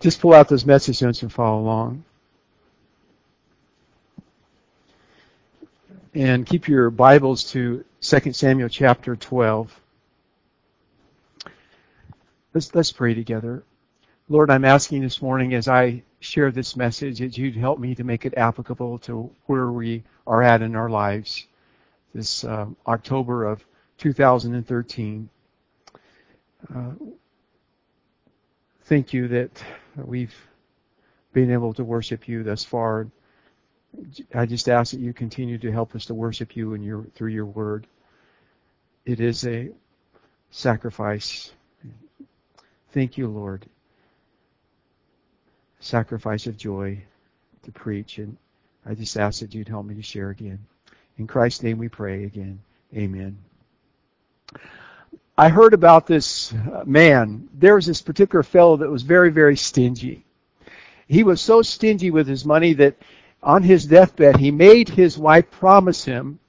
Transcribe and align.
just 0.00 0.20
pull 0.20 0.34
out 0.34 0.48
those 0.48 0.64
message 0.64 1.02
notes 1.02 1.22
and 1.22 1.32
follow 1.32 1.60
along. 1.60 2.04
And 6.14 6.46
keep 6.46 6.68
your 6.68 6.90
Bibles 6.90 7.44
to 7.52 7.84
2 8.00 8.32
Samuel 8.32 8.68
chapter 8.68 9.14
12. 9.16 9.80
Let's, 12.54 12.74
let's 12.74 12.92
pray 12.92 13.14
together. 13.14 13.62
Lord, 14.28 14.50
I'm 14.50 14.64
asking 14.64 15.02
this 15.02 15.22
morning 15.22 15.54
as 15.54 15.68
I 15.68 16.02
share 16.20 16.50
this 16.50 16.76
message 16.76 17.20
that 17.20 17.38
you'd 17.38 17.56
help 17.56 17.78
me 17.78 17.94
to 17.94 18.04
make 18.04 18.26
it 18.26 18.34
applicable 18.36 18.98
to 19.00 19.30
where 19.46 19.70
we 19.70 20.02
are 20.26 20.42
at 20.42 20.62
in 20.62 20.74
our 20.74 20.90
lives 20.90 21.46
this 22.14 22.44
uh, 22.44 22.66
October 22.86 23.44
of 23.44 23.64
2013. 23.98 25.28
Uh, 26.74 26.90
thank 28.88 29.12
you 29.12 29.28
that 29.28 29.50
we've 29.96 30.34
been 31.34 31.52
able 31.52 31.74
to 31.74 31.84
worship 31.84 32.26
you 32.26 32.42
thus 32.42 32.64
far. 32.64 33.06
I 34.34 34.46
just 34.46 34.68
ask 34.68 34.92
that 34.92 35.00
you 35.00 35.12
continue 35.12 35.58
to 35.58 35.70
help 35.70 35.94
us 35.94 36.06
to 36.06 36.14
worship 36.14 36.56
you 36.56 36.72
in 36.72 36.82
your, 36.82 37.04
through 37.14 37.32
your 37.32 37.44
word. 37.44 37.86
It 39.04 39.20
is 39.20 39.46
a 39.46 39.70
sacrifice. 40.50 41.52
Thank 42.92 43.18
you, 43.18 43.28
Lord. 43.28 43.66
Sacrifice 45.80 46.46
of 46.46 46.56
joy 46.56 47.02
to 47.64 47.72
preach. 47.72 48.16
And 48.16 48.38
I 48.86 48.94
just 48.94 49.18
ask 49.18 49.40
that 49.40 49.54
you'd 49.54 49.68
help 49.68 49.84
me 49.84 49.96
to 49.96 50.02
share 50.02 50.30
again. 50.30 50.60
In 51.18 51.26
Christ's 51.26 51.62
name 51.62 51.76
we 51.76 51.88
pray 51.88 52.24
again. 52.24 52.60
Amen. 52.96 53.36
I 55.38 55.50
heard 55.50 55.72
about 55.72 56.08
this 56.08 56.52
uh, 56.52 56.82
man. 56.84 57.48
There 57.54 57.76
was 57.76 57.86
this 57.86 58.02
particular 58.02 58.42
fellow 58.42 58.76
that 58.78 58.90
was 58.90 59.04
very, 59.04 59.30
very 59.30 59.56
stingy. 59.56 60.24
He 61.06 61.22
was 61.22 61.40
so 61.40 61.62
stingy 61.62 62.10
with 62.10 62.26
his 62.26 62.44
money 62.44 62.72
that 62.72 62.96
on 63.40 63.62
his 63.62 63.86
deathbed 63.86 64.36
he 64.36 64.50
made 64.50 64.88
his 64.88 65.16
wife 65.16 65.48
promise 65.52 66.04
him 66.04 66.40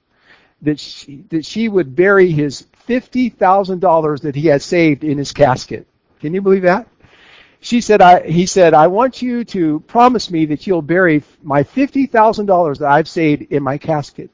that 0.62 0.80
she, 0.80 1.22
that 1.28 1.44
she 1.46 1.68
would 1.68 1.94
bury 1.94 2.32
his 2.32 2.66
$50,000 2.88 4.22
that 4.22 4.34
he 4.34 4.48
had 4.48 4.60
saved 4.60 5.04
in 5.04 5.18
his 5.18 5.30
casket. 5.30 5.86
Can 6.18 6.34
you 6.34 6.42
believe 6.42 6.62
that? 6.62 6.88
She 7.60 7.80
said, 7.80 8.02
I, 8.02 8.28
he 8.28 8.44
said, 8.44 8.74
I 8.74 8.88
want 8.88 9.22
you 9.22 9.44
to 9.44 9.78
promise 9.86 10.32
me 10.32 10.46
that 10.46 10.66
you'll 10.66 10.82
bury 10.82 11.22
my 11.44 11.62
$50,000 11.62 12.78
that 12.78 12.90
I've 12.90 13.08
saved 13.08 13.52
in 13.52 13.62
my 13.62 13.78
casket. 13.78 14.30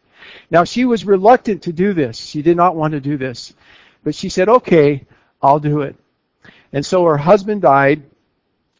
Now 0.51 0.65
she 0.65 0.87
was 0.87 1.05
reluctant 1.05 1.65
to 1.65 1.75
do 1.75 1.93
this. 1.93 2.17
She 2.17 2.41
did 2.41 2.57
not 2.57 2.75
want 2.75 2.93
to 2.93 3.01
do 3.01 3.19
this. 3.19 3.53
But 4.07 4.15
she 4.15 4.29
said, 4.29 4.49
okay, 4.49 5.05
I'll 5.43 5.59
do 5.59 5.81
it. 5.81 5.97
And 6.73 6.87
so 6.87 7.05
her 7.07 7.17
husband 7.17 7.63
died. 7.63 8.05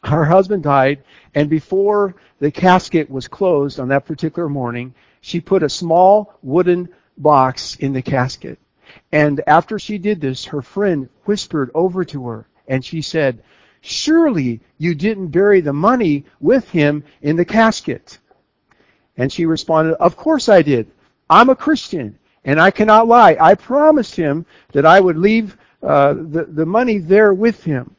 Her 0.05 0.25
husband 0.25 0.63
died. 0.63 1.03
And 1.35 1.51
before 1.51 2.15
the 2.39 2.53
casket 2.53 3.11
was 3.11 3.27
closed 3.27 3.81
on 3.81 3.89
that 3.89 4.07
particular 4.07 4.49
morning, 4.49 4.95
she 5.23 5.41
put 5.41 5.65
a 5.65 5.69
small 5.69 6.39
wooden 6.45 6.91
box 7.19 7.75
in 7.75 7.93
the 7.93 8.03
casket. 8.03 8.61
And 9.11 9.43
after 9.49 9.81
she 9.81 9.99
did 9.99 10.21
this, 10.21 10.45
her 10.45 10.63
friend 10.63 11.09
whispered 11.25 11.73
over 11.75 12.05
to 12.05 12.29
her 12.29 12.47
and 12.69 12.85
she 12.85 13.03
said, 13.03 13.43
surely 13.81 14.61
you 14.79 14.95
didn't 14.95 15.35
bury 15.35 15.61
the 15.61 15.73
money 15.73 16.25
with 16.39 16.71
him 16.71 17.03
in 17.21 17.35
the 17.35 17.45
casket. 17.45 18.17
And 19.17 19.33
she 19.33 19.45
responded, 19.45 19.97
of 19.97 20.17
course 20.17 20.49
I 20.49 20.63
did. 20.63 20.89
I'm 21.29 21.51
a 21.51 21.57
Christian, 21.57 22.17
and 22.47 22.59
I 22.61 22.71
cannot 22.71 23.09
lie. 23.09 23.37
I 23.39 23.55
promised 23.57 24.15
him 24.17 24.47
that 24.73 24.87
I 24.87 25.01
would 25.01 25.19
leave 25.19 25.59
uh, 25.83 26.15
the, 26.15 26.47
the 26.49 26.65
money 26.65 26.99
there 26.99 27.35
with 27.35 27.63
him. 27.63 27.95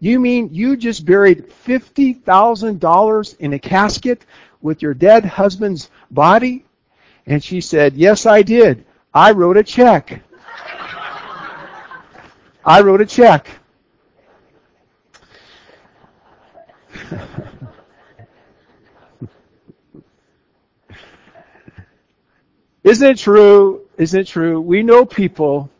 You 0.00 0.18
mean 0.20 0.52
you 0.52 0.76
just 0.76 1.06
buried 1.06 1.48
$50,000 1.64 3.38
in 3.38 3.52
a 3.54 3.58
casket 3.58 4.26
with 4.60 4.82
your 4.82 4.92
dead 4.94 5.24
husband's 5.24 5.90
body? 6.10 6.64
And 7.26 7.42
she 7.42 7.62
said, 7.62 7.94
yes, 7.94 8.26
I 8.26 8.42
did. 8.42 8.84
I 9.14 9.30
wrote 9.30 9.56
a 9.56 9.62
check. 9.62 10.20
I 12.66 12.80
wrote 12.80 13.00
a 13.00 13.06
check. 13.06 13.46
Isn't 22.82 23.08
it 23.08 23.18
true? 23.18 23.83
Isn't 23.96 24.20
it 24.20 24.26
true? 24.26 24.60
We 24.60 24.82
know 24.82 25.04
people. 25.04 25.70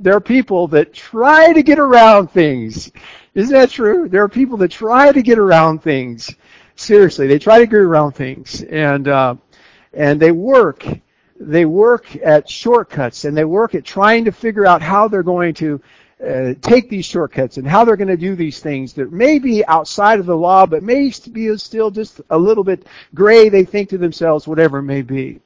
There 0.00 0.16
are 0.16 0.20
people 0.20 0.66
that 0.68 0.92
try 0.92 1.52
to 1.52 1.62
get 1.62 1.78
around 1.78 2.30
things. 2.30 2.90
Isn't 3.34 3.54
that 3.54 3.70
true? 3.70 4.08
There 4.08 4.22
are 4.22 4.28
people 4.28 4.56
that 4.58 4.70
try 4.70 5.12
to 5.12 5.22
get 5.22 5.38
around 5.38 5.82
things. 5.82 6.34
Seriously, 6.74 7.26
they 7.26 7.38
try 7.38 7.58
to 7.58 7.66
get 7.66 7.76
around 7.80 8.12
things, 8.12 8.62
and 8.62 9.06
uh, 9.06 9.36
and 9.92 10.18
they 10.18 10.32
work. 10.32 10.86
They 11.38 11.64
work 11.64 12.16
at 12.16 12.48
shortcuts, 12.48 13.24
and 13.24 13.36
they 13.36 13.44
work 13.44 13.74
at 13.74 13.84
trying 13.84 14.24
to 14.24 14.32
figure 14.32 14.66
out 14.66 14.82
how 14.82 15.06
they're 15.06 15.22
going 15.22 15.54
to 15.54 15.80
uh, 16.26 16.54
take 16.60 16.90
these 16.90 17.06
shortcuts 17.06 17.56
and 17.56 17.66
how 17.66 17.84
they're 17.84 17.96
going 17.96 18.08
to 18.08 18.16
do 18.16 18.34
these 18.34 18.60
things 18.60 18.92
that 18.94 19.12
may 19.12 19.38
be 19.38 19.64
outside 19.66 20.18
of 20.18 20.26
the 20.26 20.36
law, 20.36 20.66
but 20.66 20.82
may 20.82 21.12
be 21.32 21.56
still 21.56 21.90
just 21.90 22.20
a 22.30 22.36
little 22.38 22.64
bit 22.64 22.86
gray. 23.14 23.48
They 23.48 23.64
think 23.64 23.90
to 23.90 23.98
themselves, 23.98 24.46
whatever 24.46 24.78
it 24.78 24.82
may 24.82 25.02
be. 25.02 25.40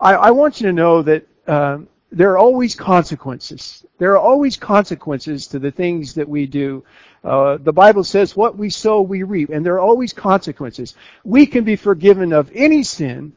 I, 0.00 0.14
I 0.14 0.30
want 0.30 0.60
you 0.60 0.66
to 0.68 0.72
know 0.72 1.02
that 1.02 1.26
uh, 1.46 1.78
there 2.12 2.30
are 2.30 2.38
always 2.38 2.74
consequences. 2.74 3.84
There 3.98 4.12
are 4.12 4.18
always 4.18 4.56
consequences 4.56 5.46
to 5.48 5.58
the 5.58 5.70
things 5.70 6.14
that 6.14 6.28
we 6.28 6.46
do. 6.46 6.84
Uh, 7.24 7.58
the 7.58 7.72
Bible 7.72 8.04
says, 8.04 8.36
what 8.36 8.56
we 8.56 8.70
sow, 8.70 9.02
we 9.02 9.24
reap. 9.24 9.50
And 9.50 9.66
there 9.66 9.74
are 9.74 9.80
always 9.80 10.12
consequences. 10.12 10.94
We 11.24 11.46
can 11.46 11.64
be 11.64 11.76
forgiven 11.76 12.32
of 12.32 12.50
any 12.54 12.82
sin, 12.82 13.32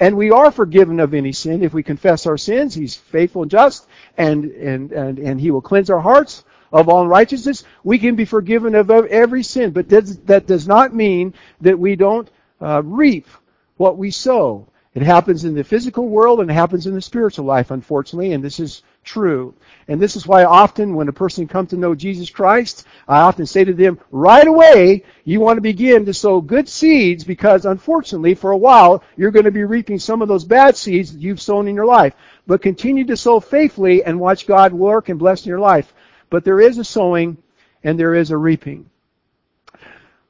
and 0.00 0.16
we 0.16 0.30
are 0.30 0.50
forgiven 0.50 1.00
of 1.00 1.14
any 1.14 1.32
sin 1.32 1.62
if 1.62 1.74
we 1.74 1.82
confess 1.82 2.26
our 2.26 2.38
sins. 2.38 2.74
He's 2.74 2.96
faithful 2.96 3.42
and 3.42 3.50
just, 3.50 3.86
and, 4.16 4.46
and, 4.52 4.92
and, 4.92 5.18
and 5.18 5.40
He 5.40 5.50
will 5.50 5.60
cleanse 5.60 5.90
our 5.90 6.00
hearts 6.00 6.44
of 6.72 6.88
all 6.88 7.02
unrighteousness. 7.02 7.64
We 7.84 7.98
can 7.98 8.16
be 8.16 8.24
forgiven 8.24 8.74
of 8.74 8.90
every 8.90 9.42
sin, 9.42 9.70
but 9.70 9.88
that 9.90 10.46
does 10.46 10.66
not 10.66 10.94
mean 10.94 11.34
that 11.60 11.78
we 11.78 11.94
don't 11.94 12.28
uh, 12.60 12.82
reap 12.82 13.28
what 13.76 13.98
we 13.98 14.10
sow. 14.10 14.66
It 14.96 15.02
happens 15.02 15.44
in 15.44 15.54
the 15.54 15.62
physical 15.62 16.08
world 16.08 16.40
and 16.40 16.50
it 16.50 16.54
happens 16.54 16.86
in 16.86 16.94
the 16.94 17.02
spiritual 17.02 17.44
life, 17.44 17.70
unfortunately, 17.70 18.32
and 18.32 18.42
this 18.42 18.58
is 18.58 18.82
true. 19.04 19.52
And 19.88 20.00
this 20.00 20.16
is 20.16 20.26
why 20.26 20.44
often 20.44 20.94
when 20.94 21.08
a 21.08 21.12
person 21.12 21.46
comes 21.46 21.68
to 21.68 21.76
know 21.76 21.94
Jesus 21.94 22.30
Christ, 22.30 22.86
I 23.06 23.18
often 23.18 23.44
say 23.44 23.62
to 23.62 23.74
them, 23.74 24.00
right 24.10 24.46
away, 24.46 25.04
you 25.24 25.38
want 25.40 25.58
to 25.58 25.60
begin 25.60 26.06
to 26.06 26.14
sow 26.14 26.40
good 26.40 26.66
seeds 26.66 27.24
because 27.24 27.66
unfortunately, 27.66 28.34
for 28.34 28.52
a 28.52 28.56
while, 28.56 29.04
you're 29.18 29.30
going 29.30 29.44
to 29.44 29.50
be 29.50 29.64
reaping 29.64 29.98
some 29.98 30.22
of 30.22 30.28
those 30.28 30.46
bad 30.46 30.78
seeds 30.78 31.12
that 31.12 31.20
you've 31.20 31.42
sown 31.42 31.68
in 31.68 31.74
your 31.74 31.84
life. 31.84 32.14
But 32.46 32.62
continue 32.62 33.04
to 33.04 33.18
sow 33.18 33.38
faithfully 33.38 34.02
and 34.02 34.18
watch 34.18 34.46
God 34.46 34.72
work 34.72 35.10
and 35.10 35.18
bless 35.18 35.44
in 35.44 35.50
your 35.50 35.60
life. 35.60 35.92
But 36.30 36.42
there 36.42 36.62
is 36.62 36.78
a 36.78 36.84
sowing 36.84 37.36
and 37.84 38.00
there 38.00 38.14
is 38.14 38.30
a 38.30 38.38
reaping. 38.38 38.88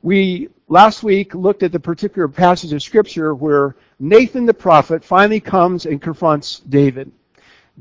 We 0.03 0.48
last 0.69 1.03
week 1.03 1.34
looked 1.34 1.62
at 1.62 1.72
the 1.72 1.81
particular 1.81 2.28
passage 2.28 2.72
of 2.72 2.82
scripture 2.82 3.34
where 3.34 3.77
Nathan 3.99 4.47
the 4.47 4.54
prophet 4.54 5.04
finally 5.04 5.41
comes 5.41 5.87
and 5.87 6.00
confronts 6.00 6.60
David. 6.60 7.12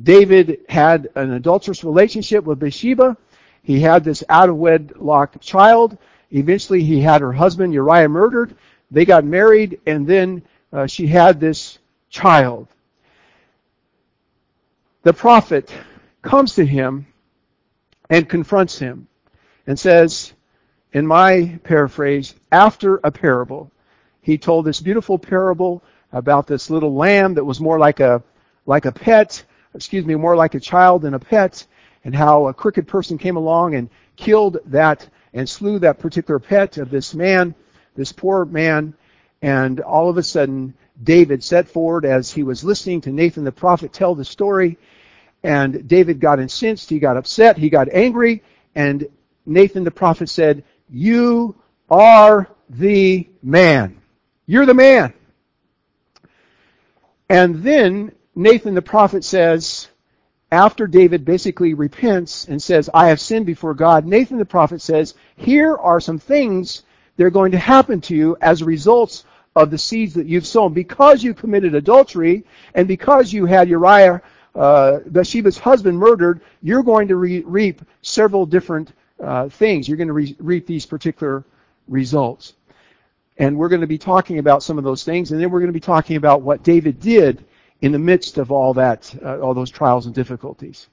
David 0.02 0.60
had 0.68 1.10
an 1.16 1.32
adulterous 1.32 1.84
relationship 1.84 2.44
with 2.44 2.60
Bathsheba. 2.60 3.18
He 3.64 3.80
had 3.80 4.04
this 4.04 4.24
out 4.30 4.50
of 4.50 4.58
wedlock 4.58 5.40
child. 5.42 5.98
Eventually 6.32 6.84
he 6.84 7.02
had 7.02 7.22
her 7.22 7.32
husband 7.32 7.74
Uriah 7.74 8.10
murdered. 8.10 8.56
They 8.92 9.06
got 9.06 9.26
married 9.26 9.80
and 9.86 10.06
then 10.06 10.44
uh, 10.72 10.86
she 10.88 11.08
had 11.08 11.40
this 11.40 11.80
child. 12.10 12.68
The 15.04 15.14
prophet 15.14 15.72
comes 16.22 16.56
to 16.56 16.66
him 16.66 17.08
and 18.10 18.28
confronts 18.28 18.78
him 18.78 19.08
and 19.68 19.80
says, 19.80 20.34
in 20.96 21.06
my 21.06 21.60
paraphrase, 21.66 22.36
after 22.54 23.02
a 23.04 23.12
parable. 23.12 23.70
He 24.22 24.38
told 24.38 24.64
this 24.64 24.80
beautiful 24.80 25.20
parable 25.20 25.84
about 26.14 26.48
this 26.48 26.70
little 26.70 26.96
lamb 26.96 27.34
that 27.34 27.44
was 27.44 27.60
more 27.60 27.78
like 27.78 28.00
a, 28.00 28.24
like 28.66 28.86
a 28.86 28.94
pet, 28.94 29.44
excuse 29.74 30.06
me, 30.06 30.16
more 30.16 30.38
like 30.38 30.56
a 30.56 30.60
child 30.62 31.02
than 31.02 31.14
a 31.14 31.20
pet, 31.20 31.68
and 32.06 32.16
how 32.16 32.48
a 32.48 32.54
crooked 32.54 32.88
person 32.88 33.18
came 33.18 33.36
along 33.36 33.76
and 33.76 33.90
killed 34.16 34.60
that 34.68 35.06
and 35.34 35.50
slew 35.50 35.80
that 35.80 36.00
particular 36.00 36.40
pet 36.40 36.78
of 36.78 36.90
this 36.90 37.14
man, 37.14 37.54
this 37.98 38.14
poor 38.14 38.46
man, 38.46 38.94
and 39.42 39.82
all 39.82 40.10
of 40.10 40.18
a 40.18 40.24
sudden 40.24 40.74
David 41.04 41.44
set 41.44 41.68
forward 41.68 42.06
as 42.06 42.32
he 42.32 42.42
was 42.44 42.64
listening 42.64 43.02
to 43.02 43.12
Nathan 43.12 43.44
the 43.44 43.52
prophet 43.52 43.92
tell 43.92 44.16
the 44.16 44.24
story, 44.24 44.78
and 45.44 45.90
David 45.90 46.22
got 46.22 46.40
incensed, 46.40 46.90
he 46.90 47.00
got 47.00 47.18
upset, 47.18 47.58
he 47.58 47.70
got 47.70 47.90
angry, 47.90 48.44
and 48.76 49.06
Nathan 49.46 49.84
the 49.84 49.92
prophet 49.92 50.30
said, 50.30 50.64
you 50.90 51.56
are 51.90 52.50
the 52.70 53.30
man. 53.44 54.02
You're 54.48 54.66
the 54.66 54.74
man. 54.74 55.14
And 57.30 57.64
then 57.64 58.12
Nathan 58.36 58.76
the 58.76 58.82
prophet 58.82 59.24
says, 59.24 59.90
after 60.52 60.88
David 60.88 61.26
basically 61.26 61.74
repents 61.74 62.48
and 62.48 62.62
says, 62.62 62.90
I 62.94 63.10
have 63.10 63.22
sinned 63.22 63.46
before 63.46 63.74
God, 63.74 64.06
Nathan 64.06 64.38
the 64.38 64.46
prophet 64.46 64.82
says, 64.82 65.16
here 65.38 65.76
are 65.76 66.00
some 66.00 66.20
things 66.20 66.84
They're 67.18 67.30
going 67.30 67.52
to 67.54 67.60
happen 67.60 68.02
to 68.02 68.16
you 68.16 68.38
as 68.42 68.62
a 68.62 68.66
result 68.66 69.24
of 69.56 69.72
the 69.72 69.78
seeds 69.78 70.14
that 70.16 70.28
you've 70.28 70.48
sown. 70.48 70.74
Because 70.74 71.24
you 71.24 71.34
committed 71.34 71.76
adultery 71.76 72.46
and 72.74 72.88
because 72.88 73.34
you 73.34 73.46
had 73.46 73.70
Uriah, 73.70 74.22
uh, 74.56 75.00
Bathsheba's 75.08 75.58
husband 75.58 75.98
murdered, 75.98 76.42
you're 76.62 76.84
going 76.84 77.08
to 77.10 77.16
re- 77.16 77.44
reap 77.46 77.82
several 78.02 78.46
different 78.46 78.94
uh, 79.20 79.50
things. 79.50 79.88
You're 79.88 79.98
going 79.98 80.08
to 80.08 80.14
re- 80.14 80.36
reap 80.40 80.66
these 80.68 80.86
particular 80.86 81.44
results. 81.88 82.54
And 83.38 83.58
we're 83.58 83.70
going 83.70 83.82
to 83.82 83.88
be 83.88 83.98
talking 83.98 84.40
about 84.40 84.64
some 84.64 84.78
of 84.78 84.84
those 84.84 85.04
things, 85.04 85.32
and 85.32 85.42
then 85.42 85.50
we're 85.50 85.60
going 85.60 85.70
to 85.70 85.74
be 85.74 85.80
talking 85.80 86.16
about 86.16 86.42
what 86.42 86.64
David 86.64 87.02
did 87.02 87.44
in 87.82 87.92
the 87.92 88.00
midst 88.00 88.38
of 88.38 88.52
all 88.52 88.74
that, 88.76 89.14
uh, 89.24 89.40
all 89.40 89.54
those 89.54 89.70
trials 89.70 90.06
and 90.06 90.16
difficulties. 90.16 90.88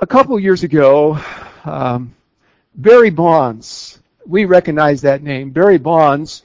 A 0.00 0.06
couple 0.06 0.38
years 0.38 0.62
ago, 0.62 1.18
um, 1.64 2.14
Barry 2.74 3.10
Bonds, 3.10 3.98
we 4.24 4.44
recognize 4.44 5.02
that 5.02 5.22
name. 5.22 5.50
Barry 5.50 5.78
Bonds 5.78 6.42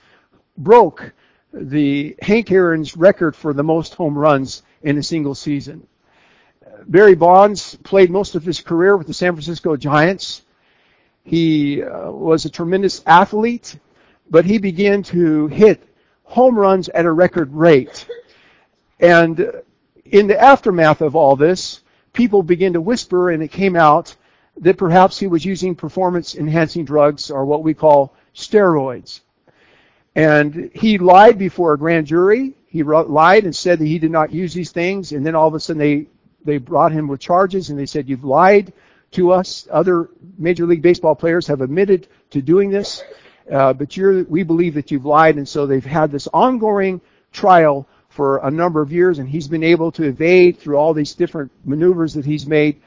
broke 0.58 1.14
the 1.54 2.16
Hank 2.22 2.52
Aaron's 2.52 2.98
record 2.98 3.36
for 3.36 3.54
the 3.54 3.64
most 3.64 3.94
home 3.94 4.18
runs 4.18 4.64
in 4.82 4.98
a 4.98 5.04
single 5.04 5.36
season. 5.36 5.88
Barry 6.88 7.16
Bonds 7.16 7.76
played 7.84 8.10
most 8.10 8.36
of 8.36 8.44
his 8.44 8.62
career 8.62 8.98
with 8.98 9.08
the 9.08 9.14
San 9.14 9.34
Francisco 9.34 9.76
Giants. 9.76 10.44
He 11.24 11.84
uh, 11.84 12.12
was 12.12 12.46
a 12.46 12.50
tremendous 12.50 13.02
athlete, 13.06 13.78
but 14.30 14.46
he 14.46 14.58
began 14.58 15.04
to 15.04 15.48
hit 15.48 15.82
home 16.24 16.58
runs 16.58 16.90
at 16.90 17.06
a 17.06 17.12
record 17.12 17.54
rate. 17.54 18.08
And 19.00 19.52
in 20.06 20.28
the 20.28 20.40
aftermath 20.40 21.02
of 21.02 21.16
all 21.16 21.36
this, 21.36 21.82
people 22.14 22.44
began 22.44 22.74
to 22.74 22.82
whisper, 22.82 23.32
and 23.32 23.44
it 23.44 23.50
came 23.50 23.76
out 23.76 24.16
that 24.58 24.78
perhaps 24.78 25.20
he 25.20 25.28
was 25.28 25.44
using 25.44 25.76
performance 25.76 26.36
enhancing 26.36 26.86
drugs 26.86 27.30
or 27.30 27.46
what 27.46 27.64
we 27.64 27.74
call 27.74 28.14
steroids. 28.34 29.22
And 30.16 30.72
he 30.74 30.98
lied 30.98 31.38
before 31.38 31.74
a 31.74 31.78
grand 31.78 32.08
jury. 32.08 32.54
He 32.68 32.84
lied 32.84 33.44
and 33.44 33.56
said 33.56 33.80
that 33.80 33.86
he 33.86 34.00
did 34.00 34.12
not 34.12 34.34
use 34.34 34.54
these 34.54 34.72
things, 34.72 35.12
and 35.12 35.26
then 35.26 35.36
all 35.36 35.48
of 35.48 35.54
a 35.56 35.60
sudden 35.60 35.80
they, 35.80 36.08
they 36.46 36.58
brought 36.58 36.92
him 36.92 37.08
with 37.08 37.20
charges 37.20 37.70
and 37.70 37.78
they 37.78 37.86
said, 37.86 38.08
You've 38.08 38.24
lied 38.24 38.72
to 39.12 39.32
us. 39.32 39.68
Other 39.72 40.10
Major 40.38 40.66
League 40.66 40.82
Baseball 40.82 41.16
players 41.16 41.48
have 41.48 41.62
admitted 41.62 42.08
to 42.32 42.42
doing 42.42 42.70
this, 42.70 43.04
uh, 43.52 43.74
but 43.74 43.98
you're 43.98 44.24
we 44.26 44.44
believe 44.44 44.76
that 44.76 44.92
you've 44.92 45.06
lied, 45.06 45.36
and 45.36 45.48
so 45.48 45.66
they've 45.66 45.84
had 45.84 46.12
this 46.12 46.28
ongoing 46.28 47.02
trial 47.32 47.88
for 48.10 48.38
a 48.38 48.52
number 48.52 48.82
of 48.82 48.92
years, 48.94 49.20
and 49.20 49.28
he's 49.28 49.48
been 49.48 49.64
able 49.64 49.92
to 49.92 50.04
evade 50.04 50.58
through 50.58 50.78
all 50.78 50.94
these 50.94 51.14
different 51.14 51.52
maneuvers 51.66 52.14
that 52.14 52.26
he's 52.26 52.48
made. 52.48 52.82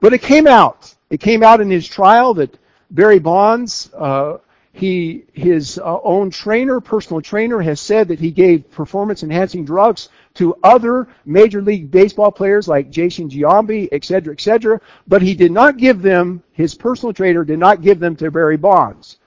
But 0.00 0.12
it 0.12 0.22
came 0.22 0.46
out. 0.46 0.94
It 1.10 1.20
came 1.20 1.42
out 1.42 1.60
in 1.60 1.70
his 1.70 1.86
trial 1.86 2.34
that 2.34 2.56
Barry 2.90 3.18
Bonds, 3.18 3.90
uh, 3.94 4.38
he, 4.78 5.24
his 5.32 5.78
uh, 5.78 5.98
own 6.04 6.30
trainer, 6.30 6.80
personal 6.80 7.20
trainer, 7.20 7.60
has 7.60 7.80
said 7.80 8.06
that 8.08 8.20
he 8.20 8.30
gave 8.30 8.70
performance 8.70 9.24
enhancing 9.24 9.64
drugs 9.64 10.08
to 10.34 10.54
other 10.62 11.08
Major 11.26 11.60
League 11.60 11.90
Baseball 11.90 12.30
players 12.30 12.68
like 12.68 12.88
Jason 12.88 13.28
Giambi, 13.28 13.88
et 13.90 14.04
cetera, 14.04 14.32
et 14.32 14.40
cetera, 14.40 14.80
but 15.08 15.20
he 15.20 15.34
did 15.34 15.50
not 15.50 15.78
give 15.78 16.00
them, 16.00 16.44
his 16.52 16.76
personal 16.76 17.12
trainer 17.12 17.42
did 17.42 17.58
not 17.58 17.82
give 17.82 17.98
them 17.98 18.14
to 18.16 18.30
Barry 18.30 18.56
Bonds. 18.56 19.18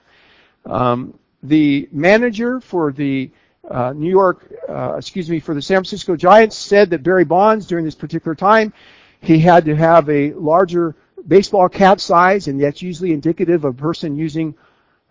Um, 0.64 1.18
the 1.42 1.86
manager 1.92 2.58
for 2.58 2.90
the 2.90 3.30
uh, 3.70 3.92
New 3.92 4.10
York, 4.10 4.50
uh, 4.70 4.94
excuse 4.96 5.28
me, 5.28 5.38
for 5.38 5.54
the 5.54 5.60
San 5.60 5.76
Francisco 5.76 6.16
Giants 6.16 6.56
said 6.56 6.88
that 6.90 7.02
Barry 7.02 7.24
Bonds 7.26 7.66
during 7.66 7.84
this 7.84 7.94
particular 7.94 8.34
time, 8.34 8.72
he 9.20 9.38
had 9.38 9.66
to 9.66 9.76
have 9.76 10.08
a 10.08 10.32
larger 10.32 10.96
baseball 11.28 11.68
cap 11.68 12.00
size, 12.00 12.48
and 12.48 12.58
that's 12.58 12.80
usually 12.80 13.12
indicative 13.12 13.66
of 13.66 13.74
a 13.74 13.78
person 13.78 14.16
using 14.16 14.54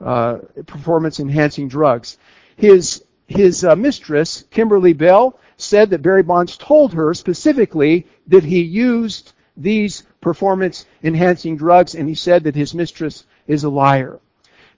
uh, 0.03 0.39
performance 0.65 1.19
enhancing 1.19 1.67
drugs. 1.67 2.17
His 2.55 3.03
his 3.27 3.63
uh, 3.63 3.75
mistress, 3.75 4.43
Kimberly 4.51 4.93
Bell, 4.93 5.39
said 5.55 5.89
that 5.89 6.01
Barry 6.01 6.23
Bonds 6.23 6.57
told 6.57 6.93
her 6.93 7.13
specifically 7.13 8.07
that 8.27 8.43
he 8.43 8.61
used 8.61 9.31
these 9.55 10.03
performance 10.19 10.85
enhancing 11.03 11.55
drugs, 11.55 11.95
and 11.95 12.09
he 12.09 12.15
said 12.15 12.43
that 12.43 12.55
his 12.55 12.73
mistress 12.73 13.25
is 13.47 13.63
a 13.63 13.69
liar. 13.69 14.19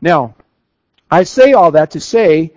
Now, 0.02 0.36
I 1.10 1.24
say 1.24 1.54
all 1.54 1.72
that 1.72 1.92
to 1.92 2.00
say 2.00 2.54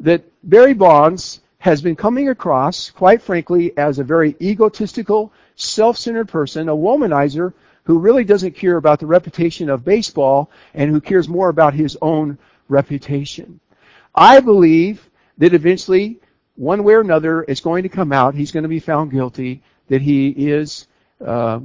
that 0.00 0.24
Barry 0.42 0.74
Bonds 0.74 1.40
has 1.58 1.82
been 1.82 1.96
coming 1.96 2.28
across, 2.28 2.90
quite 2.90 3.20
frankly, 3.20 3.76
as 3.76 3.98
a 3.98 4.04
very 4.04 4.34
egotistical, 4.40 5.32
self-centered 5.56 6.28
person, 6.28 6.68
a 6.68 6.74
womanizer 6.74 7.52
who 7.90 7.98
really 7.98 8.22
doesn't 8.22 8.54
care 8.54 8.76
about 8.76 9.00
the 9.00 9.06
reputation 9.06 9.68
of 9.68 9.84
baseball 9.84 10.48
and 10.74 10.92
who 10.92 11.00
cares 11.00 11.28
more 11.28 11.48
about 11.48 11.74
his 11.74 11.98
own 12.00 12.38
reputation. 12.68 13.58
I 14.14 14.38
believe 14.38 15.10
that 15.38 15.54
eventually, 15.54 16.20
one 16.54 16.84
way 16.84 16.94
or 16.94 17.00
another, 17.00 17.44
it's 17.48 17.60
going 17.60 17.82
to 17.82 17.88
come 17.88 18.12
out. 18.12 18.36
He's 18.36 18.52
going 18.52 18.62
to 18.62 18.68
be 18.68 18.78
found 18.78 19.10
guilty 19.10 19.60
that 19.88 20.02
he 20.02 20.28
is 20.28 20.86
uh, 21.20 21.58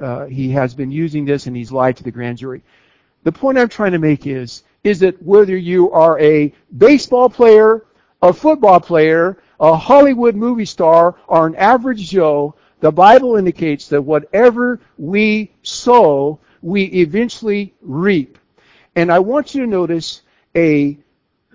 uh, 0.00 0.24
he 0.24 0.48
has 0.52 0.72
been 0.72 0.90
using 0.90 1.26
this 1.26 1.46
and 1.46 1.54
he's 1.54 1.70
lied 1.70 1.98
to 1.98 2.02
the 2.02 2.10
grand 2.10 2.38
jury. 2.38 2.62
The 3.24 3.32
point 3.32 3.58
I'm 3.58 3.68
trying 3.68 3.92
to 3.92 3.98
make 3.98 4.26
is 4.26 4.62
is 4.84 5.00
that 5.00 5.22
whether 5.22 5.54
you 5.54 5.90
are 5.90 6.18
a 6.18 6.50
baseball 6.78 7.28
player, 7.28 7.84
a 8.22 8.32
football 8.32 8.80
player, 8.80 9.36
a 9.60 9.76
Hollywood 9.76 10.34
movie 10.34 10.64
star, 10.64 11.16
or 11.26 11.46
an 11.46 11.56
average 11.56 12.08
Joe, 12.08 12.54
the 12.80 12.92
Bible 12.92 13.36
indicates 13.36 13.88
that 13.88 14.02
whatever 14.02 14.80
we 14.96 15.50
sow, 15.62 16.38
we 16.62 16.84
eventually 16.84 17.74
reap. 17.82 18.38
And 18.94 19.12
I 19.12 19.18
want 19.18 19.54
you 19.54 19.62
to 19.62 19.66
notice 19.66 20.22
a 20.54 20.98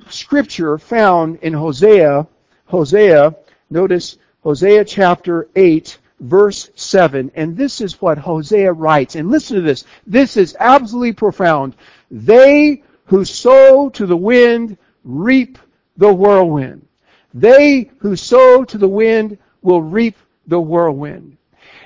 scripture 0.09 0.77
found 0.77 1.39
in 1.41 1.53
Hosea, 1.53 2.27
Hosea, 2.65 3.35
notice 3.69 4.17
Hosea 4.43 4.85
chapter 4.85 5.47
8, 5.55 5.97
verse 6.19 6.69
7. 6.75 7.31
And 7.35 7.55
this 7.55 7.81
is 7.81 8.01
what 8.01 8.17
Hosea 8.17 8.71
writes. 8.71 9.15
And 9.15 9.29
listen 9.29 9.57
to 9.57 9.61
this. 9.61 9.85
This 10.05 10.37
is 10.37 10.55
absolutely 10.59 11.13
profound. 11.13 11.75
They 12.11 12.83
who 13.05 13.25
sow 13.25 13.89
to 13.89 14.05
the 14.05 14.17
wind 14.17 14.77
reap 15.03 15.57
the 15.97 16.13
whirlwind. 16.13 16.85
They 17.33 17.91
who 17.97 18.15
sow 18.15 18.63
to 18.63 18.77
the 18.77 18.87
wind 18.87 19.37
will 19.61 19.81
reap 19.81 20.15
the 20.47 20.59
whirlwind. 20.59 21.37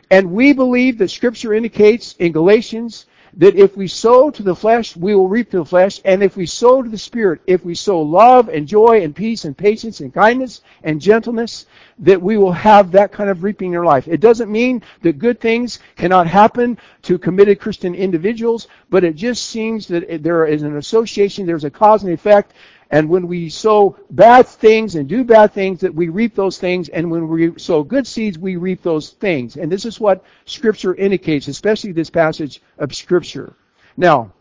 And 0.09 0.31
we 0.31 0.53
believe 0.53 0.97
that 0.97 1.09
scripture 1.09 1.53
indicates 1.53 2.15
in 2.19 2.31
Galatians 2.31 3.05
that 3.33 3.55
if 3.55 3.77
we 3.77 3.87
sow 3.87 4.31
to 4.31 4.41
the 4.41 4.55
flesh, 4.55 4.95
we 4.95 5.13
will 5.13 5.27
reap 5.27 5.51
to 5.51 5.57
the 5.57 5.65
flesh. 5.65 6.01
And 6.05 6.23
if 6.23 6.35
we 6.35 6.45
sow 6.45 6.81
to 6.81 6.89
the 6.89 6.97
Spirit, 6.97 7.41
if 7.45 7.63
we 7.63 7.75
sow 7.75 8.01
love 8.01 8.49
and 8.49 8.67
joy 8.67 9.03
and 9.03 9.15
peace 9.15 9.45
and 9.45 9.55
patience 9.55 9.99
and 9.99 10.13
kindness 10.13 10.61
and 10.83 10.99
gentleness, 10.99 11.67
that 11.99 12.19
we 12.21 12.37
will 12.37 12.51
have 12.51 12.91
that 12.91 13.11
kind 13.11 13.29
of 13.29 13.43
reaping 13.43 13.73
in 13.73 13.77
our 13.77 13.85
life. 13.85 14.07
It 14.07 14.21
doesn't 14.21 14.51
mean 14.51 14.81
that 15.03 15.19
good 15.19 15.39
things 15.39 15.79
cannot 15.95 16.25
happen 16.25 16.79
to 17.03 17.19
committed 17.19 17.59
Christian 17.59 17.93
individuals, 17.93 18.69
but 18.89 19.03
it 19.03 19.15
just 19.15 19.45
seems 19.45 19.87
that 19.87 20.23
there 20.23 20.45
is 20.47 20.63
an 20.63 20.77
association, 20.77 21.45
there's 21.45 21.63
a 21.63 21.69
cause 21.69 22.03
and 22.03 22.13
effect, 22.13 22.53
and 22.89 23.09
when 23.09 23.27
we 23.27 23.49
sow 23.49 23.97
bad 24.09 24.47
things 24.47 24.95
and 24.95 25.09
do 25.09 25.23
bad 25.23 25.53
things, 25.53 25.81
that 25.81 25.93
we 25.93 26.07
reap 26.07 26.35
those 26.35 26.57
things. 26.57 26.87
And 26.89 27.11
when 27.11 27.27
we 27.27 27.57
sow 27.57 27.83
good 27.83 28.07
seeds, 28.07 28.37
we 28.37 28.55
reap 28.55 28.81
those 28.81 29.09
things. 29.09 29.57
And 29.57 29.69
this 29.71 29.85
is 29.85 29.99
what 29.99 30.23
Scripture 30.45 30.95
indicates, 30.95 31.47
especially 31.49 31.91
this 31.91 32.09
passage 32.09 32.61
of 32.77 32.95
Scripture. 32.95 33.53
Now, 33.97 34.31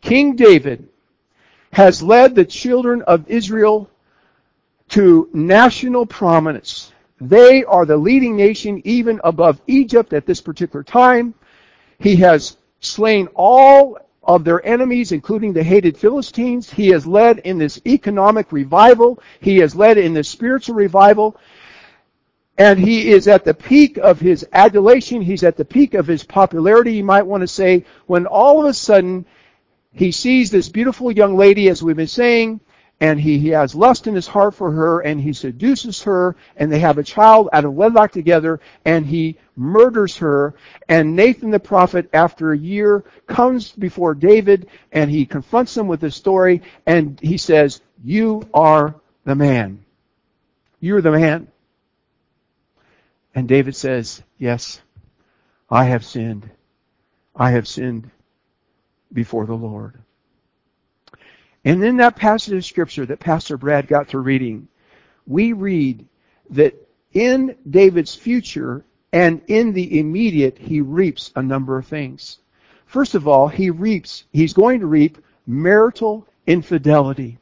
King 0.00 0.34
David 0.34 0.88
has 1.72 2.02
led 2.02 2.34
the 2.34 2.44
children 2.44 3.02
of 3.02 3.30
Israel 3.30 3.88
to 4.90 5.28
national 5.32 6.06
prominence. 6.06 6.92
They 7.20 7.62
are 7.64 7.84
the 7.84 7.96
leading 7.96 8.36
nation 8.36 8.80
even 8.84 9.20
above 9.22 9.60
Egypt 9.66 10.12
at 10.12 10.26
this 10.26 10.40
particular 10.40 10.82
time. 10.82 11.34
He 12.00 12.16
has 12.16 12.56
slain 12.80 13.28
all 13.34 13.98
of 14.28 14.44
their 14.44 14.64
enemies, 14.64 15.10
including 15.10 15.54
the 15.54 15.62
hated 15.62 15.96
Philistines. 15.96 16.70
He 16.70 16.88
has 16.88 17.06
led 17.06 17.38
in 17.38 17.56
this 17.56 17.80
economic 17.86 18.52
revival. 18.52 19.20
He 19.40 19.56
has 19.58 19.74
led 19.74 19.96
in 19.96 20.12
this 20.12 20.28
spiritual 20.28 20.74
revival. 20.74 21.36
And 22.58 22.78
he 22.78 23.10
is 23.10 23.26
at 23.26 23.44
the 23.44 23.54
peak 23.54 23.96
of 23.96 24.20
his 24.20 24.46
adulation. 24.52 25.22
He's 25.22 25.44
at 25.44 25.56
the 25.56 25.64
peak 25.64 25.94
of 25.94 26.06
his 26.06 26.24
popularity, 26.24 26.92
you 26.92 27.04
might 27.04 27.26
want 27.26 27.40
to 27.40 27.46
say, 27.46 27.84
when 28.06 28.26
all 28.26 28.60
of 28.60 28.68
a 28.68 28.74
sudden 28.74 29.24
he 29.92 30.12
sees 30.12 30.50
this 30.50 30.68
beautiful 30.68 31.10
young 31.10 31.36
lady, 31.36 31.68
as 31.70 31.82
we've 31.82 31.96
been 31.96 32.06
saying, 32.06 32.60
and 33.00 33.20
he, 33.20 33.38
he 33.38 33.48
has 33.48 33.74
lust 33.76 34.08
in 34.08 34.14
his 34.14 34.26
heart 34.26 34.54
for 34.54 34.72
her, 34.72 35.00
and 35.00 35.20
he 35.20 35.32
seduces 35.32 36.02
her, 36.02 36.36
and 36.56 36.70
they 36.70 36.80
have 36.80 36.98
a 36.98 37.02
child 37.02 37.48
out 37.52 37.64
of 37.64 37.72
wedlock 37.72 38.10
together, 38.10 38.60
and 38.84 39.06
he 39.06 39.38
murders 39.58 40.18
her. 40.18 40.54
And 40.88 41.16
Nathan 41.16 41.50
the 41.50 41.60
prophet, 41.60 42.10
after 42.14 42.52
a 42.52 42.58
year, 42.58 43.04
comes 43.28 43.72
before 43.72 44.14
David, 44.14 44.68
and 44.92 45.10
he 45.10 45.26
confronts 45.26 45.76
him 45.76 45.88
with 45.88 46.00
the 46.00 46.12
story, 46.12 46.62
and 46.86 47.20
he 47.20 47.38
says, 47.38 47.82
You 48.04 48.48
are 48.54 48.94
the 49.24 49.36
man. 49.36 49.84
You're 50.80 51.02
the 51.02 51.12
man. 51.12 51.48
And 53.34 53.48
David 53.48 53.76
says, 53.76 54.22
Yes, 54.38 54.80
I 55.70 55.84
have 55.86 56.04
sinned. 56.04 56.50
I 57.36 57.52
have 57.52 57.68
sinned. 57.68 58.10
before 59.12 59.46
the 59.46 59.54
Lord. 59.56 59.94
And 61.64 61.84
in 61.84 61.98
that 61.98 62.16
passage 62.16 62.54
of 62.54 62.64
scripture 62.64 63.06
that 63.06 63.20
Pastor 63.20 63.56
Brad 63.58 63.88
got 63.88 64.10
to 64.10 64.18
reading, 64.18 64.68
we 65.26 65.52
read 65.54 66.06
that 66.50 66.74
in 67.12 67.56
David's 67.68 68.14
future 68.14 68.84
and 69.12 69.40
in 69.46 69.72
the 69.72 69.98
immediate, 69.98 70.58
he 70.58 70.80
reaps 70.80 71.32
a 71.34 71.42
number 71.42 71.78
of 71.78 71.86
things. 71.86 72.38
First 72.86 73.14
of 73.14 73.26
all, 73.26 73.48
he 73.48 73.70
reaps, 73.70 74.24
he's 74.32 74.52
going 74.52 74.80
to 74.80 74.86
reap 74.86 75.18
marital 75.46 76.26
infidelity. 76.46 77.38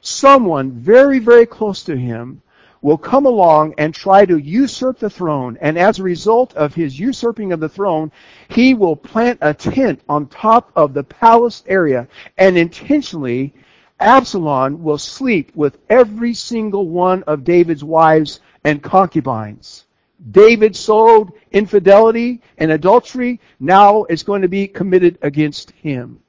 Someone 0.00 0.72
very, 0.72 1.18
very 1.18 1.46
close 1.46 1.82
to 1.84 1.96
him 1.96 2.42
will 2.82 2.98
come 2.98 3.26
along 3.26 3.74
and 3.78 3.92
try 3.92 4.24
to 4.24 4.38
usurp 4.38 4.98
the 4.98 5.10
throne. 5.10 5.58
And 5.60 5.76
as 5.76 5.98
a 5.98 6.04
result 6.04 6.54
of 6.54 6.74
his 6.74 6.98
usurping 6.98 7.52
of 7.52 7.60
the 7.60 7.68
throne, 7.68 8.12
he 8.48 8.74
will 8.74 8.94
plant 8.94 9.38
a 9.42 9.52
tent 9.52 10.00
on 10.08 10.28
top 10.28 10.70
of 10.76 10.94
the 10.94 11.02
palace 11.02 11.64
area 11.66 12.06
and 12.36 12.56
intentionally 12.56 13.52
Absalom 14.00 14.84
will 14.84 14.98
sleep 14.98 15.50
with 15.56 15.78
every 15.90 16.32
single 16.32 16.88
one 16.88 17.24
of 17.24 17.42
David's 17.42 17.82
wives 17.82 18.38
and 18.62 18.80
concubines. 18.80 19.86
David 20.30 20.74
sowed 20.74 21.32
infidelity 21.52 22.42
and 22.56 22.72
adultery. 22.72 23.40
Now 23.60 24.04
it's 24.04 24.22
going 24.22 24.42
to 24.42 24.48
be 24.48 24.66
committed 24.66 25.18
against 25.22 25.70
him. 25.72 26.20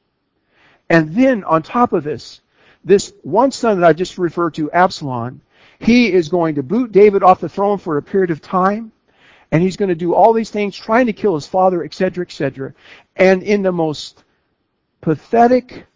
And 0.90 1.14
then 1.14 1.44
on 1.44 1.64
top 1.64 1.94
of 1.94 2.04
this, 2.04 2.42
this 2.84 3.14
one 3.24 3.52
son 3.52 3.80
that 3.80 3.88
I 3.88 3.94
just 3.94 4.18
referred 4.18 4.56
to, 4.56 4.72
Absalom, 4.72 5.42
he 5.80 6.12
is 6.12 6.30
going 6.30 6.56
to 6.56 6.64
boot 6.64 6.92
David 6.92 7.24
off 7.24 7.42
the 7.42 7.50
throne 7.50 7.78
for 7.78 7.98
a 7.98 8.02
period 8.02 8.32
of 8.32 8.42
time. 8.42 8.92
And 9.52 9.64
he's 9.64 9.78
going 9.78 9.90
to 9.90 9.96
do 9.96 10.14
all 10.14 10.34
these 10.34 10.52
things, 10.52 10.76
trying 10.76 11.08
to 11.08 11.14
kill 11.14 11.34
his 11.34 11.48
father, 11.48 11.84
etc., 11.84 12.24
etc. 12.24 12.74
And 13.16 13.42
in 13.42 13.64
the 13.64 13.72
most 13.72 14.24
pathetic 15.02 15.88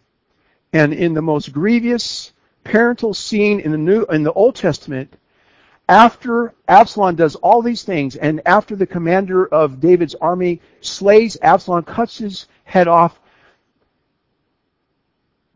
and 0.72 0.92
in 0.92 1.14
the 1.14 1.22
most 1.22 1.52
grievous 1.52 2.32
parental 2.64 3.14
scene 3.14 3.60
in 3.60 3.70
the 3.70 3.78
New 3.78 4.04
in 4.06 4.24
the 4.24 4.32
Old 4.32 4.56
Testament, 4.56 5.14
after 5.88 6.54
Absalom 6.66 7.16
does 7.16 7.36
all 7.36 7.62
these 7.62 7.82
things, 7.82 8.16
and 8.16 8.40
after 8.46 8.74
the 8.74 8.86
commander 8.86 9.46
of 9.46 9.80
David's 9.80 10.14
army 10.14 10.60
slays 10.80 11.36
Absalom, 11.42 11.84
cuts 11.84 12.18
his 12.18 12.46
head 12.64 12.88
off, 12.88 13.20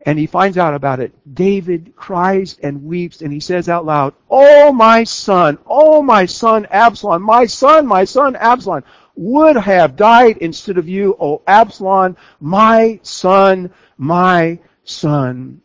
and 0.05 0.17
he 0.17 0.27
finds 0.27 0.57
out 0.57 0.73
about 0.73 0.99
it, 0.99 1.13
David 1.33 1.93
cries 1.95 2.57
and 2.63 2.85
weeps, 2.85 3.21
and 3.21 3.33
he 3.33 3.39
says 3.39 3.67
out 3.67 3.85
loud, 3.85 4.13
Oh 4.29 4.71
my 4.71 5.03
son, 5.03 5.57
oh 5.65 6.01
my 6.01 6.25
son 6.25 6.67
Absalom, 6.71 7.21
my 7.23 7.45
son, 7.45 7.85
my 7.85 8.05
son 8.05 8.35
Absalom, 8.35 8.83
would 9.15 9.57
have 9.57 9.97
died 9.97 10.37
instead 10.37 10.77
of 10.77 10.87
you, 10.87 11.17
O 11.19 11.41
Absalom, 11.47 12.15
my 12.39 12.99
son, 13.03 13.71
my 13.97 14.59
son. 14.85 15.61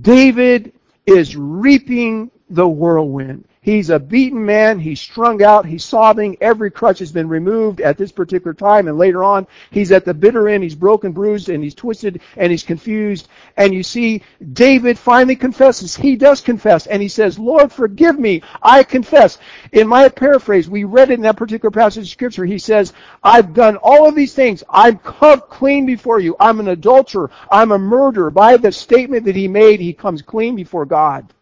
David 0.00 0.72
is 1.06 1.36
reaping 1.36 2.30
the 2.48 2.68
whirlwind. 2.68 3.46
He's 3.66 3.90
a 3.90 3.98
beaten 3.98 4.46
man. 4.46 4.78
He's 4.78 5.00
strung 5.00 5.42
out. 5.42 5.66
He's 5.66 5.82
sobbing. 5.82 6.36
Every 6.40 6.70
crutch 6.70 7.00
has 7.00 7.10
been 7.10 7.28
removed 7.28 7.80
at 7.80 7.98
this 7.98 8.12
particular 8.12 8.54
time. 8.54 8.86
And 8.86 8.96
later 8.96 9.24
on, 9.24 9.44
he's 9.72 9.90
at 9.90 10.04
the 10.04 10.14
bitter 10.14 10.48
end. 10.48 10.62
He's 10.62 10.76
broken, 10.76 11.10
bruised, 11.10 11.48
and 11.48 11.64
he's 11.64 11.74
twisted, 11.74 12.20
and 12.36 12.52
he's 12.52 12.62
confused. 12.62 13.26
And 13.56 13.74
you 13.74 13.82
see, 13.82 14.22
David 14.52 14.96
finally 14.96 15.34
confesses. 15.34 15.96
He 15.96 16.14
does 16.14 16.40
confess. 16.40 16.86
And 16.86 17.02
he 17.02 17.08
says, 17.08 17.40
Lord, 17.40 17.72
forgive 17.72 18.20
me. 18.20 18.40
I 18.62 18.84
confess. 18.84 19.38
In 19.72 19.88
my 19.88 20.08
paraphrase, 20.10 20.70
we 20.70 20.84
read 20.84 21.10
it 21.10 21.14
in 21.14 21.22
that 21.22 21.36
particular 21.36 21.72
passage 21.72 22.04
of 22.04 22.08
scripture. 22.08 22.44
He 22.44 22.60
says, 22.60 22.92
I've 23.24 23.52
done 23.52 23.78
all 23.82 24.08
of 24.08 24.14
these 24.14 24.32
things. 24.32 24.62
I'm 24.70 24.98
clean 24.98 25.86
before 25.86 26.20
you. 26.20 26.36
I'm 26.38 26.60
an 26.60 26.68
adulterer. 26.68 27.32
I'm 27.50 27.72
a 27.72 27.80
murderer. 27.80 28.30
By 28.30 28.58
the 28.58 28.70
statement 28.70 29.24
that 29.24 29.34
he 29.34 29.48
made, 29.48 29.80
he 29.80 29.92
comes 29.92 30.22
clean 30.22 30.54
before 30.54 30.86
God. 30.86 31.32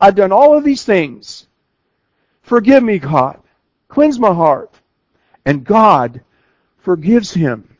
I've 0.00 0.14
done 0.14 0.30
all 0.30 0.56
of 0.56 0.62
these 0.62 0.84
things. 0.84 1.47
Forgive 2.48 2.82
me, 2.82 2.98
God. 2.98 3.40
Cleanse 3.88 4.18
my 4.18 4.32
heart. 4.32 4.72
And 5.44 5.64
God 5.64 6.22
forgives 6.78 7.30
him. 7.32 7.76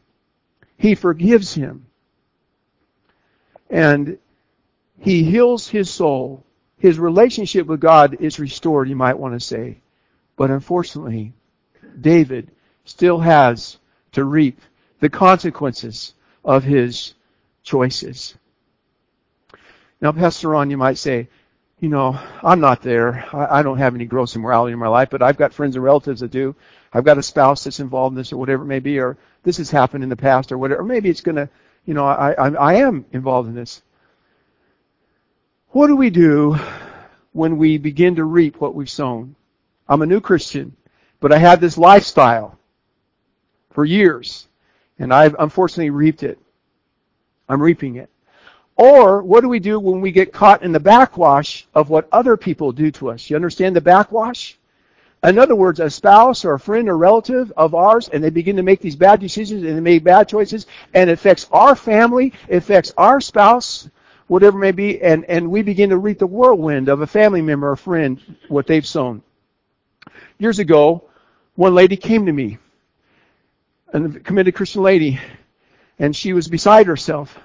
He 0.77 0.95
forgives 0.95 1.55
him. 1.55 1.87
And 3.71 4.19
he 5.01 5.25
heals 5.25 5.67
his 5.67 5.89
soul. 5.89 6.45
His 6.79 6.99
relationship 6.99 7.67
with 7.67 7.81
God 7.81 8.19
is 8.21 8.39
restored, 8.39 8.91
you 8.91 8.97
might 8.97 9.19
want 9.19 9.33
to 9.33 9.41
say. 9.41 9.79
But 10.37 10.51
unfortunately, 10.51 11.33
David 11.99 12.51
still 12.85 13.19
has 13.19 13.79
to 14.13 14.25
reap 14.25 14.61
the 15.01 15.09
consequences 15.09 16.13
of 16.45 16.63
his 16.63 17.15
choices. 17.63 18.37
Now, 20.03 20.13
Pastor 20.13 20.49
Ron, 20.49 20.71
you 20.71 20.77
might 20.77 20.99
say, 20.99 21.29
you 21.81 21.89
know, 21.89 22.19
I'm 22.43 22.61
not 22.61 22.83
there. 22.83 23.25
I, 23.33 23.61
I 23.61 23.63
don't 23.63 23.79
have 23.79 23.95
any 23.95 24.05
gross 24.05 24.35
immorality 24.35 24.73
in 24.73 24.79
my 24.79 24.89
life, 24.89 25.11
but 25.11 25.23
I've 25.23 25.37
got 25.37 25.55
friends 25.55 25.77
and 25.77 25.85
relatives 25.85 26.21
that 26.21 26.31
do. 26.31 26.55
I've 26.93 27.05
got 27.05 27.19
a 27.19 27.23
spouse 27.23 27.65
that's 27.65 27.81
involved 27.81 28.13
in 28.15 28.17
this 28.17 28.33
or 28.33 28.37
whatever 28.39 28.63
it 28.63 28.67
may 28.67 28.81
be, 28.81 28.99
or 28.99 29.17
this 29.43 29.59
has 29.59 29.71
happened 29.71 30.03
in 30.03 30.11
the 30.11 30.17
past 30.17 30.51
or 30.51 30.59
whatever. 30.59 30.81
Or 30.81 30.85
maybe 30.85 31.09
it's 31.09 31.21
going 31.21 31.37
to, 31.37 31.49
you 31.85 31.95
know, 31.95 32.07
I, 32.07 32.33
I, 32.33 32.49
I 32.49 32.75
am 32.77 33.05
involved 33.13 33.49
in 33.49 33.55
this. 33.55 33.83
What 35.71 35.87
do 35.87 35.97
we 35.97 36.11
do 36.11 36.57
when 37.33 37.59
we 37.59 37.79
begin 37.79 38.17
to 38.17 38.25
reap 38.25 38.61
what 38.61 38.75
we've 38.75 38.91
sown? 38.91 39.37
I'm 39.89 40.03
a 40.03 40.07
new 40.07 40.21
Christian, 40.21 40.75
but 41.21 41.33
I 41.33 41.39
had 41.39 41.61
this 41.61 41.79
lifestyle 41.79 42.59
for 43.71 43.85
years, 43.85 44.49
and 44.99 45.13
I've 45.13 45.37
unfortunately 45.39 45.91
reaped 45.91 46.23
it. 46.23 46.39
I'm 47.49 47.63
reaping 47.63 47.97
it. 47.97 48.11
Or 48.79 49.23
what 49.23 49.41
do 49.41 49.49
we 49.49 49.59
do 49.59 49.81
when 49.81 50.01
we 50.01 50.13
get 50.13 50.33
caught 50.33 50.63
in 50.63 50.71
the 50.71 50.79
backwash 50.79 51.67
of 51.75 51.91
what 51.91 52.09
other 52.13 52.37
people 52.37 52.71
do 52.71 52.93
to 52.93 53.11
us? 53.11 53.29
You 53.29 53.35
understand 53.35 53.75
the 53.75 53.81
backwash? 53.81 54.57
In 55.25 55.37
other 55.37 55.57
words, 55.57 55.81
a 55.81 55.91
spouse 55.91 56.45
or 56.45 56.55
a 56.55 56.61
friend 56.61 56.89
or 56.89 56.97
relative 56.97 57.53
of 57.57 57.75
ours, 57.75 58.09
and 58.09 58.23
they 58.23 58.31
begin 58.31 58.55
to 58.55 58.63
make 58.63 58.81
these 58.81 58.95
bad 58.95 59.19
decisions 59.19 59.65
and 59.65 59.77
they 59.77 59.81
make 59.81 60.05
bad 60.05 60.29
choices, 60.29 60.67
and 60.95 61.11
it 61.11 61.15
affects 61.15 61.49
our 61.51 61.75
family, 61.75 62.33
it 62.47 62.59
affects 62.59 62.93
our 62.97 63.21
spouse, 63.21 63.91
whatever 64.29 64.57
it 64.59 64.61
may 64.61 64.71
be, 64.71 65.03
and, 65.03 65.25
and 65.25 65.51
we 65.51 65.63
begin 65.63 65.91
to 65.91 65.99
reap 65.99 66.21
the 66.21 66.27
whirlwind 66.27 66.89
of 66.89 67.01
a 67.01 67.07
family 67.07 67.43
member 67.43 67.69
or 67.73 67.77
friend, 67.77 68.21
what 68.47 68.69
they've 68.69 68.87
sown. 68.87 69.23
Years 70.39 70.61
ago, 70.61 71.03
one 71.57 71.75
lady 71.75 71.97
came 71.97 72.27
to 72.27 72.33
me, 72.33 72.59
a 73.93 74.09
committed 74.09 74.55
Christian 74.55 74.83
lady, 74.83 75.19
and 75.99 76.15
she 76.15 76.33
was 76.33 76.47
beside 76.47 76.87
herself. 76.87 77.37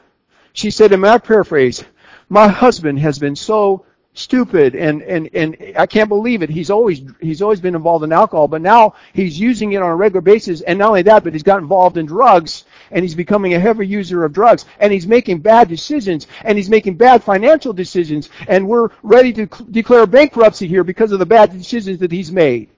She 0.53 0.69
said 0.69 0.91
in 0.91 0.99
my 0.99 1.17
paraphrase, 1.17 1.83
my 2.29 2.47
husband 2.47 2.99
has 2.99 3.19
been 3.19 3.35
so 3.35 3.85
stupid 4.13 4.75
and, 4.75 5.01
and, 5.01 5.27
and 5.33 5.73
I 5.75 5.87
can't 5.87 6.07
believe 6.07 6.43
it. 6.43 6.49
He's 6.49 6.69
always, 6.69 7.01
he's 7.19 7.41
always 7.41 7.59
been 7.59 7.73
involved 7.73 8.03
in 8.03 8.11
alcohol, 8.11 8.47
but 8.47 8.61
now 8.61 8.93
he's 9.13 9.39
using 9.39 9.73
it 9.73 9.81
on 9.81 9.89
a 9.89 9.95
regular 9.95 10.21
basis. 10.21 10.61
And 10.61 10.77
not 10.77 10.89
only 10.89 11.01
that, 11.01 11.23
but 11.23 11.33
he's 11.33 11.41
got 11.41 11.57
involved 11.57 11.97
in 11.97 12.05
drugs 12.05 12.65
and 12.91 13.03
he's 13.03 13.15
becoming 13.15 13.55
a 13.55 13.59
heavy 13.59 13.87
user 13.87 14.23
of 14.23 14.31
drugs 14.33 14.65
and 14.79 14.93
he's 14.93 15.07
making 15.07 15.39
bad 15.39 15.67
decisions 15.67 16.27
and 16.43 16.55
he's 16.55 16.69
making 16.69 16.95
bad 16.95 17.23
financial 17.23 17.73
decisions 17.73 18.29
and 18.47 18.67
we're 18.67 18.89
ready 19.01 19.33
to 19.33 19.47
cl- 19.51 19.67
declare 19.71 20.05
bankruptcy 20.05 20.67
here 20.67 20.83
because 20.83 21.11
of 21.11 21.17
the 21.17 21.25
bad 21.25 21.51
decisions 21.51 21.97
that 21.97 22.11
he's 22.11 22.31
made. 22.31 22.69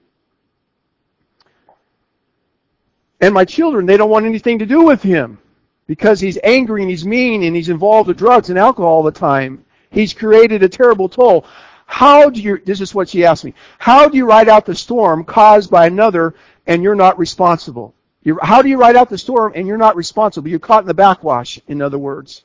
And 3.20 3.34
my 3.34 3.44
children, 3.44 3.84
they 3.84 3.98
don't 3.98 4.10
want 4.10 4.24
anything 4.24 4.58
to 4.60 4.66
do 4.66 4.82
with 4.82 5.02
him 5.02 5.38
because 5.86 6.20
he's 6.20 6.38
angry 6.42 6.82
and 6.82 6.90
he's 6.90 7.04
mean 7.04 7.42
and 7.42 7.54
he's 7.54 7.68
involved 7.68 8.08
with 8.08 8.18
drugs 8.18 8.50
and 8.50 8.58
alcohol 8.58 8.90
all 8.90 9.02
the 9.02 9.12
time. 9.12 9.64
He's 9.90 10.12
created 10.12 10.62
a 10.62 10.68
terrible 10.68 11.08
toll. 11.08 11.46
How 11.86 12.28
do 12.30 12.40
you, 12.40 12.58
this 12.58 12.80
is 12.80 12.94
what 12.94 13.08
she 13.08 13.24
asked 13.24 13.44
me, 13.44 13.54
how 13.78 14.08
do 14.08 14.16
you 14.16 14.26
ride 14.26 14.48
out 14.48 14.66
the 14.66 14.74
storm 14.74 15.24
caused 15.24 15.70
by 15.70 15.86
another 15.86 16.34
and 16.66 16.82
you're 16.82 16.96
not 16.96 17.18
responsible? 17.18 17.94
You're, 18.22 18.44
how 18.44 18.60
do 18.60 18.68
you 18.68 18.76
ride 18.76 18.96
out 18.96 19.08
the 19.08 19.18
storm 19.18 19.52
and 19.54 19.68
you're 19.68 19.76
not 19.76 19.94
responsible? 19.94 20.48
You're 20.48 20.58
caught 20.58 20.82
in 20.82 20.88
the 20.88 20.94
backwash, 20.94 21.60
in 21.68 21.80
other 21.80 21.98
words. 21.98 22.42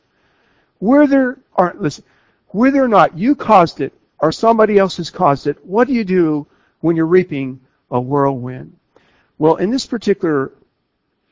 Whether, 0.79 1.39
or, 1.55 1.75
listen, 1.77 2.03
whether 2.49 2.83
or 2.83 2.87
not 2.87 3.17
you 3.17 3.35
caused 3.35 3.81
it 3.81 3.93
or 4.19 4.31
somebody 4.31 4.77
else 4.77 4.97
has 4.97 5.09
caused 5.09 5.47
it, 5.47 5.65
what 5.65 5.87
do 5.87 5.93
you 5.93 6.03
do 6.03 6.45
when 6.81 6.95
you're 6.95 7.07
reaping 7.07 7.61
a 7.89 7.99
whirlwind? 7.99 8.77
Well, 9.39 9.55
in 9.55 9.71
this 9.71 9.87
particular 9.87 10.51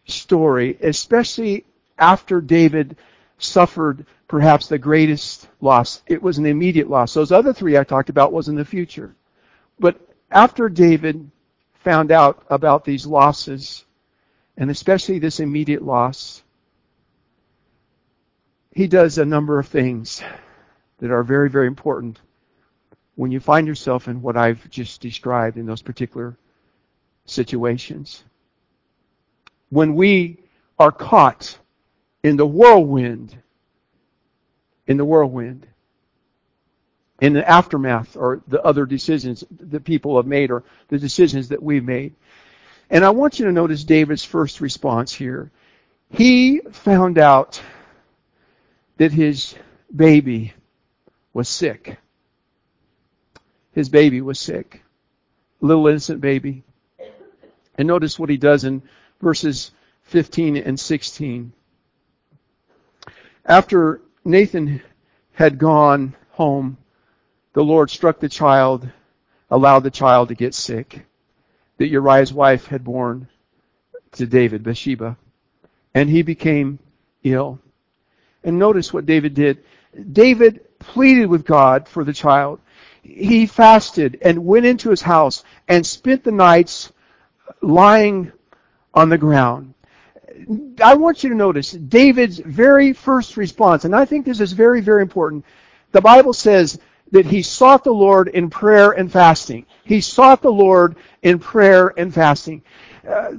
story, 0.07 0.79
especially 0.81 1.65
after 1.99 2.41
David 2.41 2.97
suffered 3.37 4.05
perhaps 4.27 4.67
the 4.67 4.77
greatest 4.77 5.47
loss. 5.61 6.01
It 6.07 6.21
was 6.21 6.37
an 6.37 6.45
immediate 6.45 6.89
loss. 6.89 7.13
Those 7.13 7.31
other 7.31 7.53
three 7.53 7.77
I 7.77 7.83
talked 7.83 8.09
about 8.09 8.33
was 8.33 8.47
in 8.47 8.55
the 8.55 8.65
future. 8.65 9.15
But 9.79 9.99
after 10.31 10.69
David 10.69 11.29
found 11.73 12.11
out 12.11 12.43
about 12.49 12.83
these 12.83 13.05
losses, 13.05 13.85
and 14.57 14.69
especially 14.69 15.19
this 15.19 15.39
immediate 15.39 15.83
loss, 15.83 16.43
he 18.73 18.87
does 18.87 19.17
a 19.17 19.25
number 19.25 19.57
of 19.57 19.67
things 19.67 20.21
that 20.99 21.11
are 21.11 21.23
very, 21.23 21.49
very 21.49 21.67
important 21.67 22.19
when 23.15 23.31
you 23.31 23.39
find 23.39 23.67
yourself 23.67 24.07
in 24.07 24.21
what 24.21 24.37
I've 24.37 24.69
just 24.69 25.01
described 25.01 25.57
in 25.57 25.65
those 25.65 25.81
particular 25.81 26.37
situations. 27.25 28.23
When 29.69 29.95
we 29.95 30.39
are 30.77 30.91
caught 30.91 31.57
in 32.23 32.37
the 32.37 32.45
whirlwind. 32.45 33.37
In 34.87 34.97
the 34.97 35.05
whirlwind. 35.05 35.67
In 37.21 37.33
the 37.33 37.47
aftermath 37.47 38.15
or 38.15 38.41
the 38.47 38.63
other 38.63 38.85
decisions 38.85 39.43
that 39.59 39.83
people 39.83 40.17
have 40.17 40.25
made 40.25 40.51
or 40.51 40.63
the 40.87 40.97
decisions 40.97 41.49
that 41.49 41.61
we've 41.61 41.83
made. 41.83 42.15
And 42.89 43.05
I 43.05 43.11
want 43.11 43.39
you 43.39 43.45
to 43.45 43.51
notice 43.51 43.83
David's 43.83 44.23
first 44.23 44.61
response 44.61 45.13
here. 45.13 45.51
He 46.11 46.61
found 46.71 47.17
out 47.19 47.61
that 48.97 49.11
his 49.11 49.55
baby 49.95 50.53
was 51.33 51.47
sick. 51.47 51.97
His 53.73 53.89
baby 53.89 54.21
was 54.21 54.39
sick. 54.39 54.81
Little 55.61 55.87
innocent 55.87 56.21
baby. 56.21 56.63
And 57.77 57.87
notice 57.87 58.17
what 58.17 58.29
he 58.29 58.37
does 58.37 58.63
in 58.63 58.81
verses 59.21 59.71
15 60.03 60.57
and 60.57 60.79
16. 60.79 61.53
After 63.45 64.01
Nathan 64.25 64.81
had 65.33 65.57
gone 65.57 66.15
home, 66.31 66.77
the 67.53 67.63
Lord 67.63 67.89
struck 67.89 68.19
the 68.19 68.29
child, 68.29 68.89
allowed 69.49 69.79
the 69.79 69.91
child 69.91 70.29
to 70.29 70.35
get 70.35 70.53
sick 70.53 71.05
that 71.77 71.87
Uriah's 71.87 72.33
wife 72.33 72.67
had 72.67 72.83
borne 72.83 73.27
to 74.11 74.27
David, 74.27 74.63
Bathsheba. 74.63 75.17
And 75.93 76.09
he 76.09 76.21
became 76.21 76.79
ill. 77.23 77.59
And 78.43 78.59
notice 78.59 78.93
what 78.93 79.05
David 79.05 79.33
did. 79.33 79.63
David 80.11 80.61
pleaded 80.79 81.27
with 81.27 81.45
God 81.45 81.87
for 81.87 82.03
the 82.03 82.13
child. 82.13 82.59
He 83.01 83.47
fasted 83.47 84.19
and 84.21 84.45
went 84.45 84.65
into 84.65 84.89
his 84.89 85.01
house 85.01 85.43
and 85.67 85.85
spent 85.85 86.23
the 86.23 86.31
nights 86.31 86.91
lying 87.61 88.31
on 88.93 89.09
the 89.09 89.17
ground. 89.17 89.73
I 90.81 90.95
want 90.95 91.23
you 91.23 91.29
to 91.29 91.35
notice 91.35 91.71
David's 91.71 92.39
very 92.39 92.93
first 92.93 93.37
response, 93.37 93.85
and 93.85 93.95
I 93.95 94.05
think 94.05 94.25
this 94.25 94.39
is 94.39 94.53
very, 94.53 94.81
very 94.81 95.01
important. 95.01 95.45
The 95.91 96.01
Bible 96.01 96.33
says 96.33 96.79
that 97.11 97.25
he 97.25 97.41
sought 97.41 97.83
the 97.83 97.93
Lord 97.93 98.27
in 98.29 98.49
prayer 98.49 98.91
and 98.91 99.11
fasting. 99.11 99.65
He 99.83 100.01
sought 100.01 100.41
the 100.41 100.51
Lord 100.51 100.95
in 101.23 101.39
prayer 101.39 101.93
and 101.97 102.13
fasting. 102.13 102.61
Uh, 103.07 103.31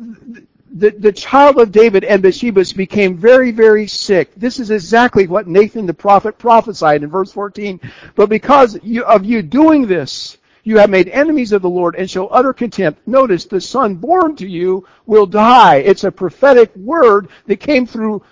the, 0.73 0.91
the 0.91 1.13
child 1.13 1.59
of 1.59 1.73
David 1.73 2.05
and 2.05 2.23
Bathsheba 2.23 2.65
became 2.77 3.17
very, 3.17 3.51
very 3.51 3.87
sick. 3.87 4.35
This 4.37 4.61
is 4.61 4.71
exactly 4.71 5.27
what 5.27 5.49
Nathan 5.49 5.87
the 5.87 5.95
prophet 5.95 6.39
prophesied 6.39 7.03
in 7.03 7.11
verse 7.11 7.33
14. 7.33 7.81
But 8.15 8.29
because 8.29 8.79
you, 8.83 9.05
of 9.05 9.25
you 9.25 9.43
doing 9.43 9.87
this, 9.87 10.39
you 10.65 10.79
have 10.79 10.91
made 10.91 11.09
enemies 11.09 11.53
of 11.53 11.63
the 11.63 11.71
Lord 11.71 11.97
and 11.97 12.11
show 12.11 12.29
utter 12.29 12.53
contempt. 12.53 13.07
Notice 13.07 13.45
the 13.47 13.61
son 13.61 13.95
born 13.95 14.37
to 14.37 14.47
you 14.47 14.87
will 15.07 15.27
die. 15.27 15.77
It's 15.77 16.05
a 16.05 16.13
prophetic 16.13 16.75
word 16.77 17.29
that 17.47 17.61
came 17.61 17.87
through 17.87 18.23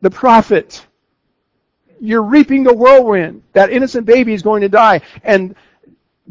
the 0.00 0.10
prophet. 0.10 0.84
You're 2.00 2.22
reaping 2.22 2.64
the 2.64 2.74
whirlwind. 2.74 3.42
That 3.52 3.70
innocent 3.70 4.06
baby 4.06 4.34
is 4.34 4.42
going 4.42 4.62
to 4.62 4.68
die. 4.68 5.00
And 5.22 5.54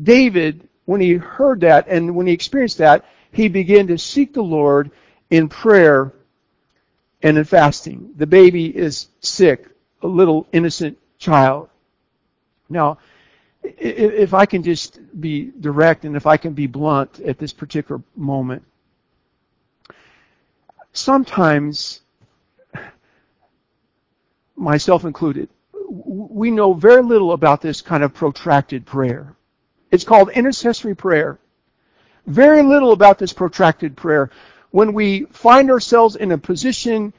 David, 0.01 0.67
when 0.85 1.01
he 1.01 1.13
heard 1.13 1.61
that 1.61 1.87
and 1.87 2.15
when 2.15 2.27
he 2.27 2.33
experienced 2.33 2.77
that, 2.79 3.05
he 3.31 3.47
began 3.47 3.87
to 3.87 3.97
seek 3.97 4.33
the 4.33 4.43
Lord 4.43 4.91
in 5.29 5.49
prayer 5.49 6.13
and 7.21 7.37
in 7.37 7.43
fasting. 7.43 8.13
The 8.17 8.27
baby 8.27 8.67
is 8.67 9.07
sick, 9.19 9.67
a 10.01 10.07
little 10.07 10.47
innocent 10.51 10.97
child. 11.17 11.69
Now, 12.69 12.99
if 13.77 14.33
I 14.33 14.45
can 14.45 14.63
just 14.63 14.99
be 15.19 15.51
direct 15.59 16.05
and 16.05 16.15
if 16.15 16.25
I 16.25 16.37
can 16.37 16.53
be 16.53 16.67
blunt 16.67 17.19
at 17.21 17.37
this 17.37 17.53
particular 17.53 18.01
moment, 18.15 18.63
sometimes, 20.93 22.01
myself 24.55 25.03
included, 25.05 25.49
we 25.89 26.51
know 26.51 26.73
very 26.73 27.03
little 27.03 27.33
about 27.33 27.61
this 27.61 27.81
kind 27.81 28.03
of 28.03 28.13
protracted 28.13 28.85
prayer. 28.85 29.35
It's 29.91 30.03
called 30.03 30.29
intercessory 30.29 30.95
prayer. 30.95 31.39
Very 32.27 32.63
little 32.63 32.91
about 32.91 33.19
this 33.19 33.33
protracted 33.33 33.95
prayer 33.95 34.31
when 34.71 34.93
we 34.93 35.25
find 35.25 35.69
ourselves 35.69 36.15
in 36.15 36.31
a 36.31 36.37
position 36.37 37.13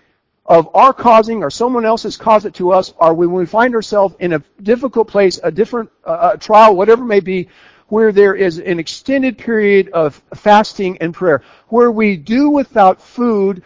of 0.46 0.68
our 0.74 0.92
causing 0.92 1.42
or 1.42 1.50
someone 1.50 1.84
else's 1.84 2.14
has 2.14 2.22
caused 2.22 2.46
it 2.46 2.54
to 2.54 2.72
us, 2.72 2.94
or 2.98 3.14
when 3.14 3.32
we 3.32 3.46
find 3.46 3.74
ourselves 3.74 4.14
in 4.20 4.32
a 4.32 4.42
difficult 4.62 5.08
place, 5.08 5.40
a 5.42 5.50
different 5.50 5.90
uh, 6.04 6.36
trial, 6.36 6.76
whatever 6.76 7.02
it 7.02 7.06
may 7.06 7.20
be, 7.20 7.48
where 7.88 8.12
there 8.12 8.34
is 8.34 8.58
an 8.58 8.78
extended 8.78 9.38
period 9.38 9.88
of 9.90 10.20
fasting 10.34 10.98
and 11.00 11.14
prayer, 11.14 11.42
where 11.68 11.90
we 11.90 12.16
do 12.16 12.50
without 12.50 13.00
food 13.00 13.62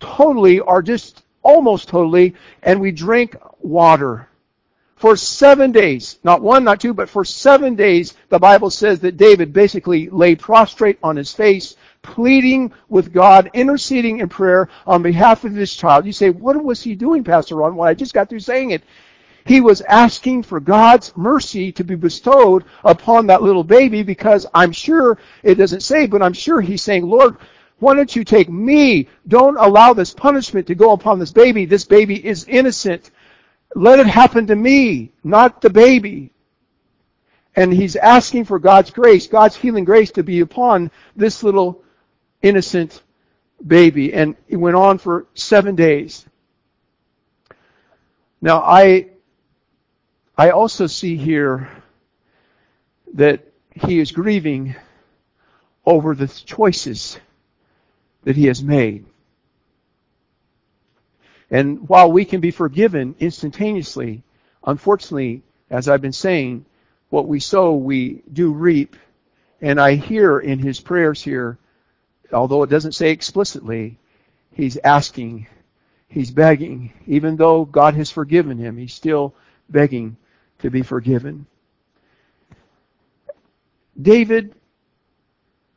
totally 0.00 0.60
or 0.60 0.82
just 0.82 1.22
almost 1.42 1.88
totally, 1.88 2.34
and 2.62 2.80
we 2.80 2.90
drink 2.90 3.36
water. 3.60 4.28
For 5.04 5.16
seven 5.16 5.70
days, 5.70 6.18
not 6.24 6.40
one, 6.40 6.64
not 6.64 6.80
two, 6.80 6.94
but 6.94 7.10
for 7.10 7.26
seven 7.26 7.74
days, 7.74 8.14
the 8.30 8.38
Bible 8.38 8.70
says 8.70 9.00
that 9.00 9.18
David 9.18 9.52
basically 9.52 10.08
lay 10.08 10.34
prostrate 10.34 10.98
on 11.02 11.14
his 11.14 11.30
face 11.30 11.76
pleading 12.00 12.72
with 12.88 13.12
God, 13.12 13.50
interceding 13.52 14.20
in 14.20 14.30
prayer 14.30 14.70
on 14.86 15.02
behalf 15.02 15.44
of 15.44 15.52
his 15.52 15.76
child. 15.76 16.06
You 16.06 16.12
say, 16.12 16.30
what 16.30 16.56
was 16.64 16.82
he 16.82 16.94
doing, 16.94 17.22
Pastor 17.22 17.56
Ron? 17.56 17.76
Well, 17.76 17.86
I 17.86 17.92
just 17.92 18.14
got 18.14 18.30
through 18.30 18.40
saying 18.40 18.70
it. 18.70 18.82
He 19.44 19.60
was 19.60 19.82
asking 19.82 20.44
for 20.44 20.58
God's 20.58 21.14
mercy 21.18 21.70
to 21.72 21.84
be 21.84 21.96
bestowed 21.96 22.64
upon 22.82 23.26
that 23.26 23.42
little 23.42 23.62
baby 23.62 24.02
because 24.02 24.46
I'm 24.54 24.72
sure, 24.72 25.18
it 25.42 25.56
doesn't 25.56 25.82
say, 25.82 26.06
but 26.06 26.22
I'm 26.22 26.32
sure 26.32 26.62
he's 26.62 26.80
saying, 26.80 27.06
Lord, 27.06 27.36
why 27.78 27.94
don't 27.94 28.16
you 28.16 28.24
take 28.24 28.48
me? 28.48 29.08
Don't 29.28 29.58
allow 29.58 29.92
this 29.92 30.14
punishment 30.14 30.66
to 30.68 30.74
go 30.74 30.92
upon 30.92 31.18
this 31.18 31.32
baby. 31.32 31.66
This 31.66 31.84
baby 31.84 32.24
is 32.24 32.46
innocent. 32.48 33.10
Let 33.74 33.98
it 33.98 34.06
happen 34.06 34.46
to 34.46 34.56
me, 34.56 35.12
not 35.24 35.60
the 35.60 35.70
baby. 35.70 36.30
And 37.56 37.72
he's 37.72 37.96
asking 37.96 38.44
for 38.44 38.58
God's 38.58 38.90
grace, 38.90 39.26
God's 39.26 39.56
healing 39.56 39.84
grace 39.84 40.10
to 40.12 40.22
be 40.22 40.40
upon 40.40 40.90
this 41.16 41.42
little 41.42 41.82
innocent 42.42 43.02
baby. 43.64 44.12
And 44.12 44.36
it 44.48 44.56
went 44.56 44.76
on 44.76 44.98
for 44.98 45.26
seven 45.34 45.74
days. 45.74 46.24
Now, 48.40 48.58
I, 48.60 49.08
I 50.36 50.50
also 50.50 50.86
see 50.86 51.16
here 51.16 51.70
that 53.14 53.44
he 53.74 53.98
is 53.98 54.12
grieving 54.12 54.74
over 55.86 56.14
the 56.14 56.28
choices 56.28 57.18
that 58.24 58.36
he 58.36 58.46
has 58.46 58.62
made. 58.62 59.06
And 61.50 61.88
while 61.88 62.10
we 62.10 62.24
can 62.24 62.40
be 62.40 62.50
forgiven 62.50 63.14
instantaneously, 63.20 64.22
unfortunately, 64.64 65.42
as 65.70 65.88
I've 65.88 66.02
been 66.02 66.12
saying, 66.12 66.64
what 67.10 67.28
we 67.28 67.40
sow, 67.40 67.74
we 67.74 68.22
do 68.32 68.52
reap. 68.52 68.96
And 69.60 69.80
I 69.80 69.94
hear 69.94 70.38
in 70.38 70.58
his 70.58 70.80
prayers 70.80 71.22
here 71.22 71.58
although 72.34 72.62
it 72.62 72.70
doesn't 72.70 72.92
say 72.92 73.10
explicitly, 73.10 73.96
he's 74.52 74.76
asking, 74.78 75.46
he's 76.08 76.30
begging. 76.30 76.92
Even 77.06 77.36
though 77.36 77.64
God 77.64 77.94
has 77.94 78.10
forgiven 78.10 78.58
him, 78.58 78.76
he's 78.76 78.92
still 78.94 79.34
begging 79.68 80.16
to 80.58 80.70
be 80.70 80.82
forgiven. 80.82 81.46
David 84.00 84.54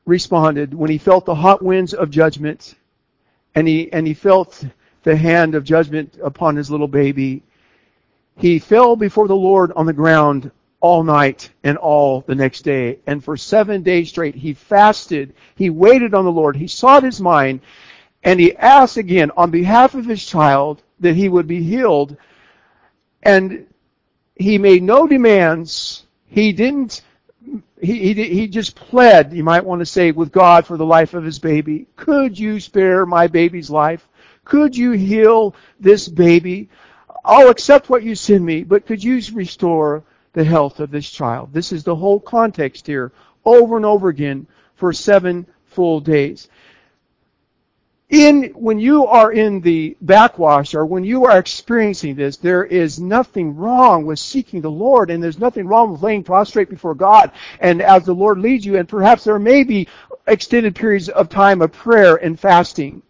responded 0.06 0.73
when 0.73 0.89
he 0.89 0.97
felt 0.97 1.25
the 1.25 1.36
hot 1.36 1.62
winds 1.62 1.93
of 1.93 2.10
judgment 2.10 2.75
and 3.53 3.67
he, 3.67 3.91
and 3.91 4.08
he 4.08 4.13
felt 4.13 4.63
the 5.08 5.15
hand 5.15 5.56
of 5.56 5.63
judgment 5.63 6.17
upon 6.22 6.58
his 6.58 6.70
little 6.70 6.88
baby. 6.88 7.41
He 8.36 8.60
fell 8.60 8.98
before 8.98 9.30
the 9.30 9.36
Lord 9.36 9.72
on 9.72 9.86
the 9.86 9.93
ground 9.93 10.52
all 10.82 11.02
night 11.02 11.50
and 11.63 11.78
all 11.78 12.22
the 12.28 12.36
next 12.36 12.63
day. 12.63 13.00
And 13.08 13.24
for 13.24 13.38
seven 13.38 13.84
days 13.84 14.10
straight, 14.10 14.36
he 14.36 14.54
fasted. 14.54 15.34
He 15.56 15.70
waited 15.70 16.13
on 16.13 16.26
the 16.26 16.32
Lord. 16.32 16.58
He 16.58 16.67
sought 16.67 17.04
his 17.04 17.22
mind. 17.22 17.62
And 18.22 18.38
he 18.38 18.54
asked 18.58 18.98
again 18.98 19.32
on 19.38 19.50
behalf 19.50 19.96
of 19.96 20.06
his 20.06 20.26
child 20.26 20.84
that 21.00 21.15
he 21.15 21.30
would 21.30 21.48
be 21.48 21.63
healed. 21.63 22.17
And 23.24 23.65
he 24.36 24.58
made 24.58 24.84
no 24.84 25.08
demands. 25.08 26.06
He 26.28 26.52
didn't, 26.52 27.02
he, 27.80 28.13
he, 28.13 28.24
he 28.26 28.48
just 28.50 28.76
pled, 28.76 29.32
you 29.32 29.46
might 29.46 29.63
want 29.63 29.80
to 29.80 29.86
say, 29.86 30.12
with 30.12 30.34
God 30.34 30.67
for 30.67 30.76
the 30.76 30.86
life 30.86 31.13
of 31.13 31.24
his 31.24 31.39
baby. 31.39 31.88
Could 31.96 32.38
you 32.38 32.60
spare 32.60 33.06
my 33.06 33.28
baby's 33.28 33.70
life? 33.70 34.06
Could 34.48 34.78
you 34.78 34.92
heal 34.92 35.56
this 35.78 36.08
baby? 36.08 36.70
I'll 37.26 37.50
accept 37.50 37.90
what 37.90 38.04
you 38.04 38.16
send 38.16 38.46
me, 38.46 38.64
but 38.64 38.86
could 38.86 39.04
you 39.04 39.22
restore 39.34 40.04
the 40.32 40.44
health 40.46 40.80
of 40.80 40.90
this 40.90 41.10
child. 41.10 41.50
This 41.52 41.74
is 41.74 41.84
the 41.84 41.96
whole 41.96 42.20
context 42.20 42.88
here, 42.88 43.12
over 43.44 43.76
and 43.76 43.86
over 43.86 44.08
again, 44.08 44.48
for 44.76 44.94
seven 44.94 45.46
full 45.66 46.00
days. 46.00 46.48
In, 48.10 48.54
when 48.54 48.80
you 48.80 49.06
are 49.06 49.34
in 49.34 49.60
the 49.60 49.98
backwash 50.00 50.76
or 50.76 50.86
when 50.86 51.04
you 51.04 51.26
are 51.26 51.40
experiencing 51.40 52.16
this, 52.16 52.38
there 52.38 52.64
is 52.64 53.02
nothing 53.02 53.58
wrong 53.58 54.06
with 54.06 54.20
seeking 54.20 54.62
the 54.62 54.72
Lord 54.72 55.10
and 55.10 55.22
there's 55.22 55.40
nothing 55.40 55.68
wrong 55.68 55.92
with 55.92 56.04
laying 56.04 56.24
prostrate 56.24 56.70
before 56.70 56.96
God 56.96 57.32
and 57.60 57.82
as 57.82 58.06
the 58.06 58.16
Lord 58.16 58.38
leads 58.38 58.66
you 58.66 58.78
and 58.78 58.88
perhaps 58.88 59.26
there 59.26 59.40
may 59.40 59.66
be 59.66 59.90
extended 60.26 60.74
periods 60.74 61.10
of 61.10 61.28
time 61.28 61.62
of 61.62 61.74
prayer 61.74 62.16
and 62.16 62.40
fasting. 62.40 63.02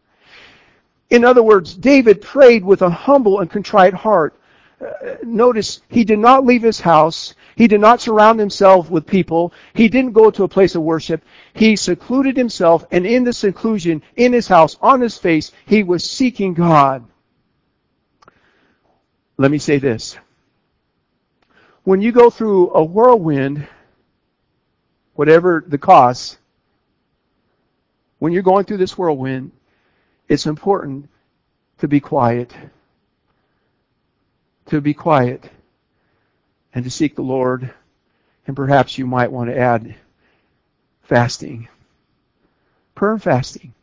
In 1.09 1.23
other 1.23 1.43
words, 1.43 1.73
David 1.73 2.21
prayed 2.21 2.63
with 2.63 2.81
a 2.81 2.89
humble 2.89 3.39
and 3.39 3.49
contrite 3.49 3.93
heart. 3.93 4.33
Uh, 4.79 5.15
notice, 5.23 5.81
he 5.89 6.03
did 6.03 6.19
not 6.19 6.45
leave 6.45 6.61
his 6.61 6.79
house. 6.79 7.33
He 7.55 7.67
did 7.67 7.81
not 7.81 8.01
surround 8.01 8.39
himself 8.39 8.91
with 8.91 9.07
people. 9.07 9.53
He 9.73 9.87
didn't 9.87 10.11
go 10.11 10.29
to 10.29 10.43
a 10.43 10.47
place 10.47 10.75
of 10.75 10.83
worship. 10.83 11.23
He 11.53 11.75
secluded 11.75 12.37
himself, 12.37 12.85
and 12.91 13.05
in 13.05 13.23
the 13.23 13.33
seclusion, 13.33 14.03
in 14.15 14.33
his 14.33 14.47
house, 14.47 14.77
on 14.81 15.01
his 15.01 15.17
face, 15.17 15.51
he 15.65 15.83
was 15.83 16.03
seeking 16.03 16.53
God. 16.53 17.05
Let 19.37 19.49
me 19.49 19.57
say 19.57 19.79
this. 19.79 20.17
When 21.83 22.01
you 22.01 22.11
go 22.11 22.29
through 22.29 22.71
a 22.73 22.83
whirlwind, 22.83 23.67
whatever 25.15 25.63
the 25.65 25.77
cost, 25.77 26.37
when 28.19 28.33
you're 28.33 28.43
going 28.43 28.65
through 28.65 28.77
this 28.77 28.97
whirlwind, 28.97 29.51
it's 30.27 30.45
important 30.45 31.09
to 31.79 31.87
be 31.87 31.99
quiet. 31.99 32.53
To 34.67 34.81
be 34.81 34.93
quiet 34.93 35.49
and 36.73 36.83
to 36.83 36.91
seek 36.91 37.15
the 37.15 37.21
Lord. 37.21 37.71
And 38.45 38.55
perhaps 38.55 38.97
you 38.97 39.05
might 39.05 39.31
want 39.31 39.49
to 39.49 39.57
add 39.57 39.95
fasting. 41.03 41.67
Prayer 42.95 43.13
and 43.13 43.23
fasting. 43.23 43.73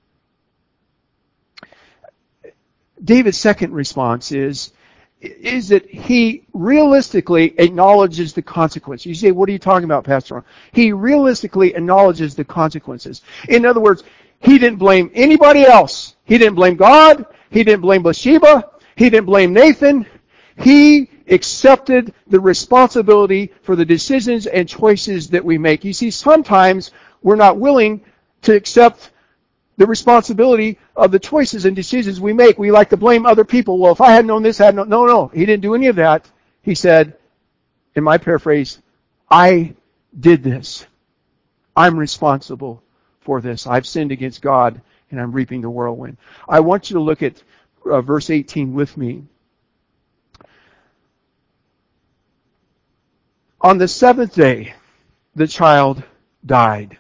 David's 3.03 3.39
second 3.39 3.73
response 3.73 4.33
is, 4.33 4.73
is 5.21 5.69
that 5.69 5.89
he 5.89 6.45
realistically 6.53 7.59
acknowledges 7.59 8.33
the 8.33 8.43
consequences. 8.43 9.07
You 9.07 9.15
say, 9.15 9.31
what 9.31 9.49
are 9.49 9.53
you 9.53 9.59
talking 9.59 9.85
about, 9.85 10.05
Pastor? 10.05 10.45
He 10.73 10.93
realistically 10.93 11.75
acknowledges 11.75 12.35
the 12.35 12.45
consequences. 12.45 13.23
In 13.49 13.65
other 13.67 13.81
words, 13.81 14.05
he 14.45 14.59
didn't 14.59 14.79
blame 14.79 15.11
anybody 15.15 15.65
else. 15.65 16.17
He 16.25 16.37
didn't 16.37 16.55
blame 16.55 16.77
God. 16.77 17.27
He 17.51 17.65
didn't 17.65 17.81
blame 17.81 18.03
Bathsheba. 18.03 18.71
He 18.95 19.09
didn't 19.09 19.27
blame 19.27 19.55
Nathan. 19.55 20.07
He 20.59 21.09
accepted 21.29 22.13
the 22.27 22.39
responsibility 22.39 23.53
for 23.63 23.75
the 23.75 23.87
decisions 23.87 24.47
and 24.47 24.69
choices 24.69 25.31
that 25.31 25.45
we 25.45 25.57
make. 25.57 25.83
You 25.83 25.95
see, 25.95 26.11
sometimes 26.11 26.91
we're 27.23 27.37
not 27.37 27.59
willing 27.59 28.03
to 28.43 28.55
accept 28.55 29.13
the 29.79 29.87
responsibility 29.87 30.79
of 30.95 31.11
the 31.11 31.19
choices 31.19 31.65
and 31.65 31.75
decisions 31.75 32.21
we 32.21 32.35
make. 32.35 32.59
We 32.59 32.71
like 32.71 32.91
to 32.91 32.99
blame 32.99 33.25
other 33.25 33.45
people. 33.45 33.79
Well, 33.79 33.93
if 33.93 34.01
I 34.03 34.13
had 34.13 34.27
known 34.27 34.43
this, 34.43 34.61
I 34.61 34.67
had 34.67 34.77
no, 34.77 34.85
no, 34.85 35.07
no. 35.07 35.29
He 35.29 35.47
didn't 35.47 35.63
do 35.63 35.75
any 35.75 35.87
of 35.87 35.97
that. 35.97 36.31
He 36.61 36.75
said, 36.75 37.17
in 37.95 38.05
my 38.05 38.19
paraphrase, 38.19 38.81
I 39.31 39.75
did 40.21 40.43
this. 40.43 40.87
I'm 41.75 41.99
responsible 41.99 42.83
for 43.25 43.41
this. 43.41 43.67
I've 43.67 43.87
sinned 43.87 44.13
against 44.13 44.43
God 44.43 44.81
and 45.11 45.21
I'm 45.21 45.33
reaping 45.33 45.61
the 45.61 45.71
whirlwind. 45.71 46.17
I 46.49 46.61
want 46.61 46.91
you 46.91 46.95
to 46.95 47.01
look 47.01 47.23
at 47.23 47.43
uh, 47.85 48.01
verse 48.01 48.31
18 48.31 48.75
with 48.75 48.97
me. 48.97 49.25
On 53.61 53.79
the 53.79 53.89
seventh 53.89 54.35
day, 54.35 54.75
the 55.35 55.47
child 55.47 56.03
died. 56.45 56.99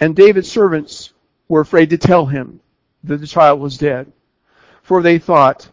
And 0.00 0.16
David's 0.16 0.50
servants 0.50 1.12
were 1.48 1.60
afraid 1.60 1.90
to 1.90 1.98
tell 1.98 2.26
him 2.26 2.60
that 3.04 3.18
the 3.18 3.26
child 3.26 3.60
was 3.60 3.78
dead. 3.78 4.12
For 4.82 5.02
they 5.02 5.18
thought, 5.18 5.68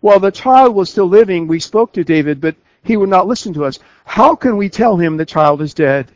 while 0.00 0.20
the 0.20 0.30
child 0.30 0.74
was 0.74 0.90
still 0.90 1.06
living, 1.06 1.46
we 1.46 1.60
spoke 1.60 1.92
to 1.94 2.04
David, 2.04 2.40
but 2.40 2.56
he 2.84 2.96
would 2.96 3.08
not 3.08 3.26
listen 3.26 3.52
to 3.54 3.64
us. 3.64 3.78
How 4.04 4.34
can 4.34 4.56
we 4.56 4.68
tell 4.68 4.96
him 4.96 5.16
the 5.16 5.26
child 5.26 5.62
is 5.62 5.74
dead? 5.74 6.10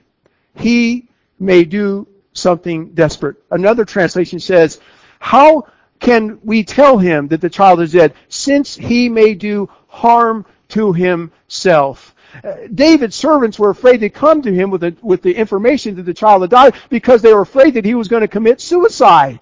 He 0.56 1.08
may 1.38 1.64
do 1.64 2.06
something 2.32 2.90
desperate. 2.90 3.36
Another 3.50 3.84
translation 3.84 4.40
says, 4.40 4.80
how 5.18 5.66
can 6.00 6.38
we 6.42 6.62
tell 6.62 6.98
him 6.98 7.28
that 7.28 7.40
the 7.40 7.48
child 7.48 7.80
is 7.80 7.92
dead 7.92 8.14
since 8.28 8.76
he 8.76 9.08
may 9.08 9.34
do 9.34 9.68
harm 9.88 10.44
to 10.68 10.92
himself. 10.92 12.14
Uh, 12.44 12.54
David's 12.74 13.16
servants 13.16 13.58
were 13.58 13.70
afraid 13.70 13.98
to 13.98 14.10
come 14.10 14.42
to 14.42 14.52
him 14.52 14.70
with 14.70 14.82
the, 14.82 14.94
with 15.00 15.22
the 15.22 15.34
information 15.34 15.94
that 15.96 16.02
the 16.02 16.14
child 16.14 16.42
had 16.42 16.50
died 16.50 16.74
because 16.90 17.22
they 17.22 17.32
were 17.32 17.42
afraid 17.42 17.74
that 17.74 17.84
he 17.84 17.94
was 17.94 18.08
going 18.08 18.20
to 18.20 18.28
commit 18.28 18.60
suicide. 18.60 19.40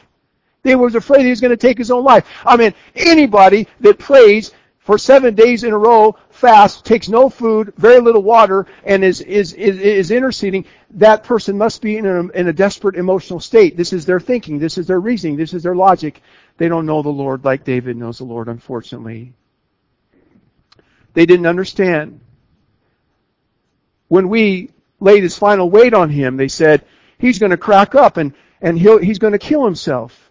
They 0.63 0.77
were 0.77 0.89
afraid 0.89 1.23
he 1.23 1.31
was 1.31 1.41
going 1.41 1.51
to 1.51 1.57
take 1.57 1.79
his 1.79 1.91
own 1.91 2.05
life. 2.05 2.27
I 2.45 2.57
mean, 2.57 2.73
anybody 2.95 3.67
that 3.81 3.99
prays 3.99 4.53
for 4.79 4.97
seven 4.97 5.35
days 5.35 5.65
in 5.65 5.73
a 5.73 5.79
row, 5.79 6.17
fast, 6.35 6.85
takes 6.85 7.09
no 7.09 7.31
food, 7.31 7.73
very 7.77 8.01
little 8.01 8.23
water, 8.23 8.67
and 8.85 9.05
is, 9.05 9.21
is, 9.21 9.53
is, 9.53 9.79
is 9.79 10.11
interceding, 10.11 10.65
that 10.91 11.23
person 11.23 11.57
must 11.57 11.81
be 11.81 11.97
in 11.97 12.07
a, 12.07 12.29
in 12.29 12.49
a 12.49 12.53
desperate 12.53 12.97
emotional 12.97 13.41
state. 13.41 13.77
This 13.77 13.93
is 13.93 14.05
their 14.05 14.21
thinking. 14.21 14.59
This 14.59 14.77
is 14.77 14.87
their 14.87 15.01
reasoning. 15.01 15.37
This 15.37 15.55
is 15.55 15.63
their 15.63 15.77
logic. 15.77 16.21
They 16.59 16.69
don't 16.69 16.87
know 16.87 17.03
the 17.03 17.09
Lord 17.09 17.45
like 17.45 17.65
David 17.65 17.97
knows 17.97 18.19
the 18.19 18.25
Lord, 18.25 18.49
unfortunately. 18.49 19.33
They 21.15 21.25
didn't 21.25 21.47
understand. 21.47 22.21
When 24.09 24.29
we 24.29 24.71
laid 25.01 25.23
his 25.23 25.39
final 25.39 25.71
weight 25.71 25.95
on 25.95 26.11
him, 26.11 26.37
they 26.37 26.49
said, 26.49 26.85
he's 27.19 27.39
going 27.39 27.51
to 27.51 27.57
crack 27.57 27.95
up 27.95 28.17
and, 28.17 28.35
and 28.61 28.79
he'll, 28.79 28.99
he's 28.99 29.19
going 29.21 29.33
to 29.33 29.39
kill 29.39 29.65
himself. 29.65 30.31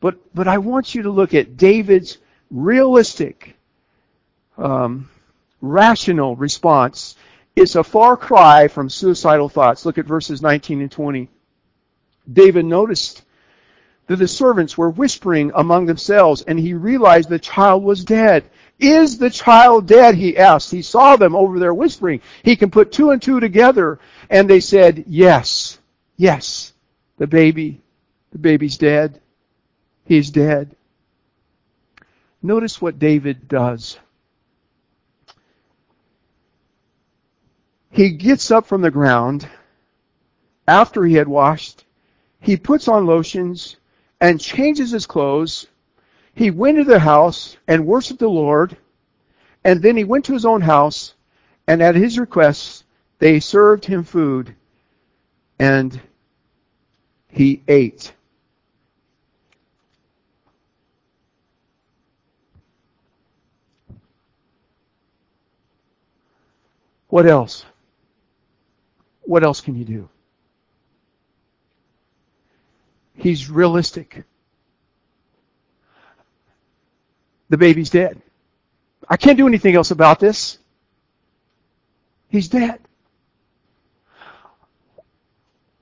But, 0.00 0.18
but 0.34 0.48
I 0.48 0.58
want 0.58 0.94
you 0.94 1.02
to 1.02 1.10
look 1.10 1.34
at 1.34 1.56
David's 1.56 2.18
realistic, 2.50 3.56
um, 4.58 5.08
rational 5.70 6.36
response. 6.36 7.16
It's 7.54 7.74
a 7.74 7.84
far 7.84 8.16
cry 8.16 8.68
from 8.68 8.90
suicidal 8.90 9.48
thoughts. 9.48 9.86
Look 9.86 9.98
at 9.98 10.06
verses 10.06 10.42
19 10.42 10.80
and 10.82 10.90
20. 10.90 11.28
David 12.30 12.64
noticed 12.64 13.22
that 14.06 14.16
the 14.16 14.28
servants 14.28 14.76
were 14.76 14.90
whispering 14.90 15.52
among 15.54 15.86
themselves, 15.86 16.42
and 16.42 16.58
he 16.58 16.74
realized 16.74 17.28
the 17.28 17.38
child 17.38 17.82
was 17.82 18.04
dead. 18.04 18.44
Is 18.78 19.18
the 19.18 19.30
child 19.30 19.86
dead? 19.86 20.14
He 20.14 20.36
asked. 20.36 20.70
He 20.70 20.82
saw 20.82 21.16
them 21.16 21.34
over 21.34 21.58
there 21.58 21.74
whispering. 21.74 22.20
He 22.42 22.56
can 22.56 22.70
put 22.70 22.92
two 22.92 23.10
and 23.10 23.22
two 23.22 23.40
together. 23.40 23.98
And 24.28 24.48
they 24.48 24.60
said, 24.60 25.04
yes, 25.08 25.78
yes, 26.16 26.72
the 27.16 27.26
baby, 27.26 27.80
the 28.32 28.38
baby's 28.38 28.76
dead. 28.76 29.20
He's 30.04 30.30
dead. 30.30 30.76
Notice 32.42 32.80
what 32.80 32.98
David 32.98 33.48
does. 33.48 33.98
He 37.96 38.10
gets 38.10 38.50
up 38.50 38.66
from 38.66 38.82
the 38.82 38.90
ground 38.90 39.48
after 40.68 41.04
he 41.04 41.14
had 41.14 41.26
washed. 41.26 41.84
He 42.40 42.56
puts 42.56 42.88
on 42.88 43.06
lotions 43.06 43.76
and 44.20 44.38
changes 44.38 44.90
his 44.90 45.06
clothes 45.06 45.66
he 46.36 46.50
went 46.50 46.76
into 46.76 46.90
the 46.90 46.98
house 46.98 47.56
and 47.66 47.86
worshiped 47.86 48.20
the 48.20 48.28
Lord, 48.28 48.76
and 49.64 49.80
then 49.80 49.96
he 49.96 50.04
went 50.04 50.26
to 50.26 50.34
his 50.34 50.44
own 50.44 50.60
house, 50.60 51.14
and 51.66 51.82
at 51.82 51.94
his 51.94 52.18
request, 52.18 52.84
they 53.18 53.40
served 53.40 53.86
him 53.86 54.04
food, 54.04 54.54
and 55.58 55.98
he 57.28 57.62
ate. 57.66 58.12
What 67.08 67.24
else? 67.24 67.64
What 69.26 69.44
else 69.44 69.60
can 69.60 69.76
you 69.76 69.84
do? 69.84 70.08
He's 73.14 73.50
realistic. 73.50 74.24
the 77.48 77.56
baby's 77.56 77.90
dead. 77.90 78.20
I 79.08 79.16
can't 79.16 79.38
do 79.38 79.46
anything 79.46 79.74
else 79.74 79.90
about 79.90 80.18
this. 80.18 80.58
He's 82.28 82.48
dead. 82.48 82.80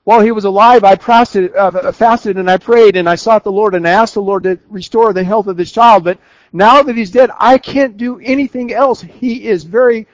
While 0.05 0.21
he 0.21 0.33
was 0.33 0.45
alive, 0.45 0.85
I 0.85 0.97
fasted, 0.97 1.57
uh, 1.57 1.91
fasted 1.93 2.37
and 2.37 2.51
I 2.51 2.59
prayed 2.59 2.97
and 2.97 3.09
I 3.09 3.15
sought 3.15 3.43
the 3.43 3.53
Lord 3.53 3.75
and 3.75 3.89
I 3.89 3.93
asked 3.93 4.13
the 4.13 4.21
Lord 4.23 4.43
to 4.43 4.59
restore 4.69 5.15
the 5.15 5.25
health 5.25 5.47
of 5.47 5.57
this 5.57 5.73
child. 5.73 6.05
But 6.05 6.19
now 6.53 6.83
that 6.83 6.95
he's 6.95 7.11
dead, 7.11 7.31
I 7.39 7.57
can't 7.57 7.97
do 7.97 8.21
anything 8.21 8.71
else. 8.75 9.01
He 9.01 9.47
is 9.47 9.65
very 9.65 10.07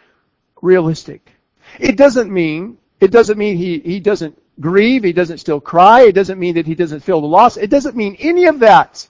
realistic. 0.63 1.33
It 1.81 1.97
doesn't 1.97 2.33
mean, 2.33 2.79
it 3.01 3.11
doesn't 3.11 3.39
mean 3.39 3.57
he, 3.57 3.79
he 3.81 4.01
doesn't 4.01 4.41
grieve, 4.61 5.05
he 5.05 5.13
doesn't 5.13 5.39
still 5.39 5.61
cry, 5.61 6.03
it 6.03 6.15
doesn't 6.15 6.39
mean 6.39 6.55
that 6.55 6.67
he 6.67 6.75
doesn't 6.75 7.01
feel 7.01 7.21
the 7.21 7.27
loss, 7.27 7.57
it 7.57 7.71
doesn't 7.71 7.97
mean 7.97 8.17
any 8.19 8.47
of 8.47 8.61
that 8.61 9.09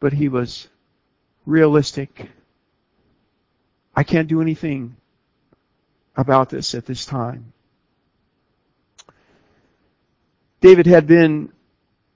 but 0.00 0.12
he 0.12 0.28
was 0.28 0.68
realistic. 1.46 2.28
I 3.94 4.02
can't 4.04 4.28
do 4.28 4.40
anything 4.40 4.96
about 6.16 6.50
this 6.50 6.74
at 6.74 6.86
this 6.86 7.04
time. 7.04 7.52
David 10.60 10.86
had 10.86 11.06
been 11.06 11.52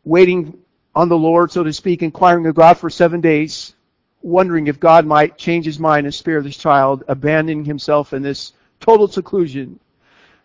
waiting 0.04 0.58
on 0.94 1.08
the 1.08 1.18
Lord, 1.18 1.50
so 1.50 1.62
to 1.62 1.72
speak, 1.72 2.02
inquiring 2.02 2.46
of 2.46 2.54
God 2.54 2.76
for 2.76 2.90
seven 2.90 3.20
days, 3.20 3.74
wondering 4.20 4.66
if 4.66 4.78
God 4.78 5.06
might 5.06 5.38
change 5.38 5.64
his 5.64 5.78
mind 5.78 6.06
and 6.06 6.14
spare 6.14 6.42
this 6.42 6.56
child, 6.56 7.04
abandoning 7.08 7.64
himself 7.64 8.12
in 8.12 8.22
this 8.22 8.52
total 8.82 9.08
seclusion. 9.08 9.80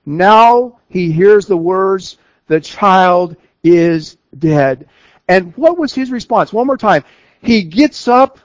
Now 0.05 0.79
he 0.87 1.11
hears 1.11 1.47
the 1.47 1.57
words, 1.57 2.17
the 2.47 2.61
child 2.61 3.35
is 3.63 4.17
dead. 4.37 4.87
And 5.27 5.53
what 5.57 5.77
was 5.77 5.93
his 5.93 6.11
response? 6.11 6.53
One 6.53 6.67
more 6.67 6.77
time. 6.77 7.03
He 7.41 7.63
gets 7.63 8.07
up 8.07 8.39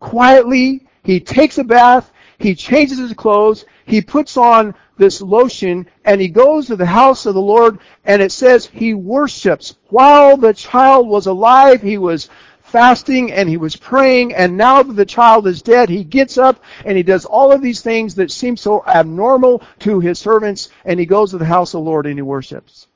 quietly, 0.00 0.88
he 1.04 1.20
takes 1.20 1.58
a 1.58 1.64
bath, 1.64 2.10
he 2.38 2.56
changes 2.56 2.98
his 2.98 3.12
clothes, 3.12 3.64
he 3.86 4.00
puts 4.02 4.36
on 4.36 4.74
this 4.96 5.20
lotion, 5.20 5.86
and 6.04 6.20
he 6.20 6.28
goes 6.28 6.66
to 6.66 6.76
the 6.76 6.86
house 6.86 7.26
of 7.26 7.34
the 7.34 7.40
Lord, 7.40 7.78
and 8.04 8.20
it 8.20 8.32
says 8.32 8.66
he 8.66 8.94
worships. 8.94 9.76
While 9.88 10.36
the 10.36 10.54
child 10.54 11.08
was 11.08 11.26
alive, 11.26 11.80
he 11.82 11.98
was 11.98 12.28
fasting 12.74 13.30
and 13.30 13.48
he 13.48 13.56
was 13.56 13.76
praying, 13.76 14.34
and 14.34 14.56
now 14.56 14.82
that 14.82 14.94
the 14.94 15.06
child 15.06 15.46
is 15.46 15.62
dead, 15.62 15.88
he 15.88 16.02
gets 16.02 16.36
up 16.36 16.60
and 16.84 16.96
he 16.96 17.04
does 17.04 17.24
all 17.24 17.52
of 17.52 17.62
these 17.62 17.80
things 17.80 18.16
that 18.16 18.32
seem 18.32 18.56
so 18.56 18.84
abnormal 18.84 19.62
to 19.78 20.00
his 20.00 20.18
servants, 20.18 20.70
and 20.84 20.98
he 20.98 21.06
goes 21.06 21.30
to 21.30 21.38
the 21.38 21.44
house 21.44 21.72
of 21.72 21.78
the 21.78 21.88
Lord 21.88 22.04
and 22.06 22.18
he 22.18 22.22
worships. 22.22 22.88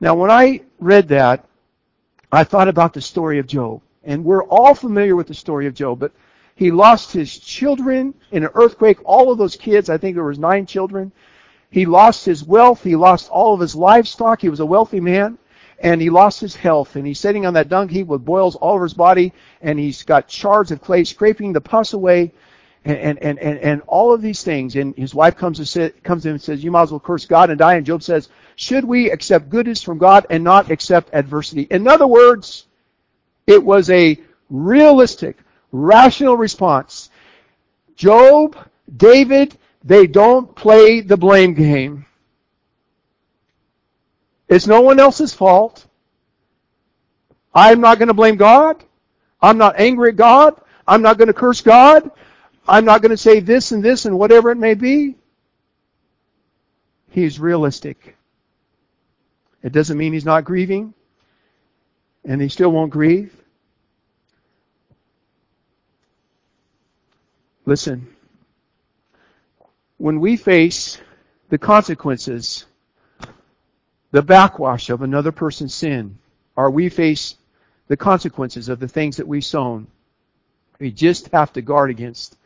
Now, 0.00 0.16
when 0.16 0.32
I 0.32 0.62
read 0.80 1.06
that, 1.08 1.46
I 2.32 2.42
thought 2.42 2.66
about 2.66 2.92
the 2.92 3.00
story 3.00 3.38
of 3.38 3.46
Job. 3.46 3.82
And 4.02 4.24
we're 4.24 4.42
all 4.42 4.74
familiar 4.74 5.14
with 5.14 5.28
the 5.28 5.34
story 5.34 5.68
of 5.68 5.74
Job, 5.74 6.00
but 6.00 6.10
he 6.56 6.72
lost 6.72 7.12
his 7.12 7.38
children 7.38 8.14
in 8.32 8.42
an 8.42 8.50
earthquake, 8.56 8.98
all 9.04 9.30
of 9.30 9.38
those 9.38 9.54
kids, 9.54 9.88
I 9.88 9.98
think 9.98 10.16
there 10.16 10.24
was 10.24 10.40
nine 10.40 10.66
children. 10.66 11.12
He 11.70 11.86
lost 11.86 12.24
his 12.26 12.42
wealth, 12.42 12.82
he 12.82 12.96
lost 12.96 13.30
all 13.30 13.54
of 13.54 13.60
his 13.60 13.76
livestock, 13.76 14.40
he 14.40 14.48
was 14.48 14.58
a 14.58 14.66
wealthy 14.66 14.98
man 14.98 15.38
and 15.80 16.00
he 16.00 16.10
lost 16.10 16.40
his 16.40 16.56
health, 16.56 16.96
and 16.96 17.06
he's 17.06 17.20
sitting 17.20 17.46
on 17.46 17.54
that 17.54 17.68
dung 17.68 17.88
heap 17.88 18.08
with 18.08 18.24
boils 18.24 18.56
all 18.56 18.74
over 18.74 18.84
his 18.84 18.94
body, 18.94 19.32
and 19.62 19.78
he's 19.78 20.02
got 20.02 20.30
shards 20.30 20.70
of 20.70 20.80
clay 20.80 21.04
scraping 21.04 21.52
the 21.52 21.60
pus 21.60 21.92
away, 21.92 22.32
and 22.84 23.18
and 23.18 23.38
and 23.38 23.58
and, 23.58 23.82
all 23.86 24.12
of 24.12 24.22
these 24.22 24.42
things. 24.42 24.76
And 24.76 24.96
his 24.96 25.14
wife 25.14 25.36
comes 25.36 25.58
to 25.58 25.66
sit, 25.66 26.02
comes 26.02 26.26
in 26.26 26.32
and 26.32 26.42
says, 26.42 26.64
"You 26.64 26.70
might 26.70 26.82
as 26.82 26.90
well 26.90 27.00
curse 27.00 27.26
God 27.26 27.50
and 27.50 27.58
die." 27.58 27.74
And 27.74 27.86
Job 27.86 28.02
says, 28.02 28.28
"Should 28.56 28.84
we 28.84 29.10
accept 29.10 29.50
goodness 29.50 29.82
from 29.82 29.98
God 29.98 30.26
and 30.30 30.42
not 30.42 30.70
accept 30.70 31.10
adversity?" 31.12 31.62
In 31.70 31.86
other 31.86 32.06
words, 32.06 32.66
it 33.46 33.62
was 33.62 33.90
a 33.90 34.18
realistic, 34.50 35.36
rational 35.70 36.36
response. 36.36 37.10
Job, 37.96 38.56
David, 38.96 39.56
they 39.84 40.06
don't 40.06 40.54
play 40.54 41.00
the 41.00 41.16
blame 41.16 41.54
game. 41.54 42.06
It's 44.48 44.66
no 44.66 44.80
one 44.80 44.98
else's 44.98 45.34
fault. 45.34 45.86
I'm 47.54 47.80
not 47.80 47.98
going 47.98 48.08
to 48.08 48.14
blame 48.14 48.36
God. 48.36 48.82
I'm 49.40 49.58
not 49.58 49.78
angry 49.78 50.10
at 50.10 50.16
God. 50.16 50.60
I'm 50.86 51.02
not 51.02 51.18
going 51.18 51.28
to 51.28 51.34
curse 51.34 51.60
God. 51.60 52.10
I'm 52.66 52.84
not 52.84 53.02
going 53.02 53.10
to 53.10 53.16
say 53.16 53.40
this 53.40 53.72
and 53.72 53.82
this 53.82 54.04
and 54.04 54.18
whatever 54.18 54.50
it 54.50 54.56
may 54.58 54.74
be. 54.74 55.16
He's 57.10 57.40
realistic. 57.40 58.16
It 59.62 59.72
doesn't 59.72 59.98
mean 59.98 60.12
he's 60.12 60.24
not 60.24 60.44
grieving, 60.44 60.94
and 62.24 62.40
he 62.40 62.48
still 62.48 62.70
won't 62.70 62.90
grieve. 62.90 63.34
Listen, 67.66 68.06
when 69.98 70.20
we 70.20 70.36
face 70.36 70.98
the 71.48 71.58
consequences 71.58 72.64
the 74.10 74.22
backwash 74.22 74.90
of 74.90 75.02
another 75.02 75.32
person's 75.32 75.74
sin, 75.74 76.18
or 76.56 76.70
we 76.70 76.88
face 76.88 77.36
the 77.88 77.96
consequences 77.96 78.68
of 78.68 78.80
the 78.80 78.88
things 78.88 79.16
that 79.16 79.28
we've 79.28 79.44
sown. 79.44 79.86
We 80.78 80.90
just 80.90 81.28
have 81.28 81.52
to 81.54 81.62
guard 81.62 81.90
against 81.90 82.36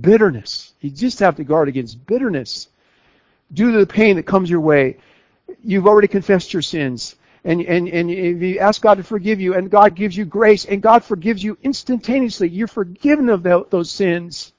bitterness. 0.00 0.72
You 0.80 0.90
just 0.90 1.18
have 1.20 1.36
to 1.36 1.44
guard 1.44 1.68
against 1.68 2.06
bitterness. 2.06 2.68
Due 3.52 3.72
to 3.72 3.78
the 3.78 3.86
pain 3.86 4.16
that 4.16 4.26
comes 4.26 4.50
your 4.50 4.60
way, 4.60 4.98
you've 5.62 5.86
already 5.86 6.08
confessed 6.08 6.52
your 6.52 6.62
sins. 6.62 7.16
And, 7.42 7.62
and, 7.62 7.88
and 7.88 8.10
if 8.10 8.42
you 8.42 8.58
ask 8.58 8.82
God 8.82 8.98
to 8.98 9.02
forgive 9.02 9.40
you, 9.40 9.54
and 9.54 9.70
God 9.70 9.94
gives 9.94 10.16
you 10.16 10.24
grace, 10.24 10.66
and 10.66 10.82
God 10.82 11.02
forgives 11.02 11.42
you 11.42 11.56
instantaneously, 11.62 12.48
you're 12.48 12.68
forgiven 12.68 13.28
of 13.30 13.42
those 13.42 13.90
sins. 13.90 14.52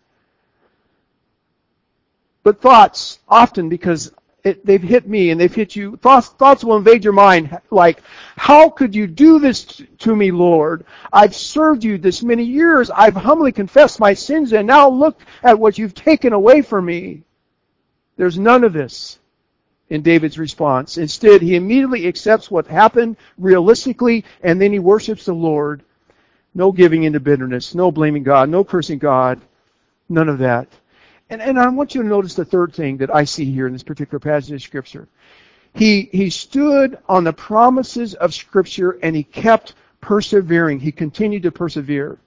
But 2.44 2.60
thoughts, 2.60 3.20
often 3.30 3.70
because 3.70 4.12
it, 4.44 4.66
they've 4.66 4.82
hit 4.82 5.08
me 5.08 5.30
and 5.30 5.40
they've 5.40 5.54
hit 5.54 5.76
you. 5.76 5.98
Thoughts, 5.98 6.30
thoughts 6.30 6.64
will 6.64 6.78
invade 6.78 7.04
your 7.04 7.14
mind 7.14 7.60
like, 7.70 8.02
how 8.36 8.70
could 8.70 8.96
you 8.96 9.08
do 9.08 9.40
this 9.40 9.82
to 10.00 10.16
me, 10.16 10.32
Lord? 10.32 10.86
I've 11.14 11.36
served 11.36 11.84
you 11.84 11.98
this 11.98 12.24
many 12.24 12.44
years. 12.44 12.90
I've 12.90 13.16
humbly 13.16 13.52
confessed 13.52 14.00
my 14.00 14.14
sins 14.14 14.54
and 14.54 14.66
now 14.66 14.90
look 14.90 15.20
at 15.44 15.60
what 15.60 15.78
you've 15.78 15.94
taken 15.94 16.34
away 16.34 16.62
from 16.62 16.86
me. 16.86 17.24
There's 18.18 18.40
none 18.40 18.64
of 18.64 18.74
this 18.74 19.20
in 19.90 20.02
David's 20.02 20.40
response. 20.40 20.98
Instead, 20.98 21.42
he 21.42 21.56
immediately 21.56 22.08
accepts 22.08 22.50
what 22.50 22.66
happened 22.66 23.18
realistically 23.38 24.26
and 24.42 24.60
then 24.60 24.72
he 24.72 24.80
worships 24.80 25.26
the 25.26 25.34
Lord. 25.34 25.84
No 26.54 26.72
giving 26.72 27.04
into 27.04 27.20
bitterness, 27.20 27.76
no 27.76 27.92
blaming 27.92 28.24
God, 28.24 28.50
no 28.50 28.64
cursing 28.64 29.00
God, 29.00 29.40
none 30.10 30.28
of 30.28 30.40
that. 30.40 30.68
And, 31.32 31.42
and 31.42 31.58
I 31.58 31.70
want 31.70 31.96
you 31.96 32.04
to 32.04 32.08
notice 32.08 32.36
the 32.36 32.44
third 32.44 32.74
thing 32.74 32.98
that 32.98 33.16
I 33.16 33.24
see 33.24 33.46
here 33.46 33.66
in 33.66 33.72
this 33.72 33.84
particular 33.84 34.20
passage 34.20 34.52
of 34.52 34.62
Scripture. 34.62 35.08
He, 35.74 36.10
he 36.12 36.30
stood 36.30 36.98
on 37.08 37.24
the 37.24 37.32
promises 37.32 38.14
of 38.16 38.34
Scripture 38.34 39.00
and 39.02 39.16
he 39.16 39.24
kept 39.24 39.76
persevering. 40.02 40.82
He 40.82 40.92
continued 40.92 41.44
to 41.44 41.52
persevere. 41.52 42.20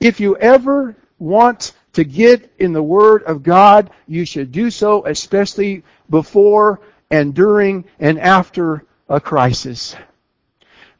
If 0.00 0.18
you 0.18 0.36
ever 0.38 0.96
want 1.20 1.74
to 1.92 2.02
get 2.02 2.52
in 2.58 2.72
the 2.72 2.82
Word 2.82 3.22
of 3.22 3.44
God, 3.44 3.90
you 4.08 4.24
should 4.24 4.50
do 4.50 4.68
so, 4.68 5.06
especially 5.06 5.84
before 6.10 6.80
and 7.12 7.32
during 7.32 7.84
and 8.00 8.18
after 8.18 8.84
a 9.08 9.20
crisis 9.20 9.94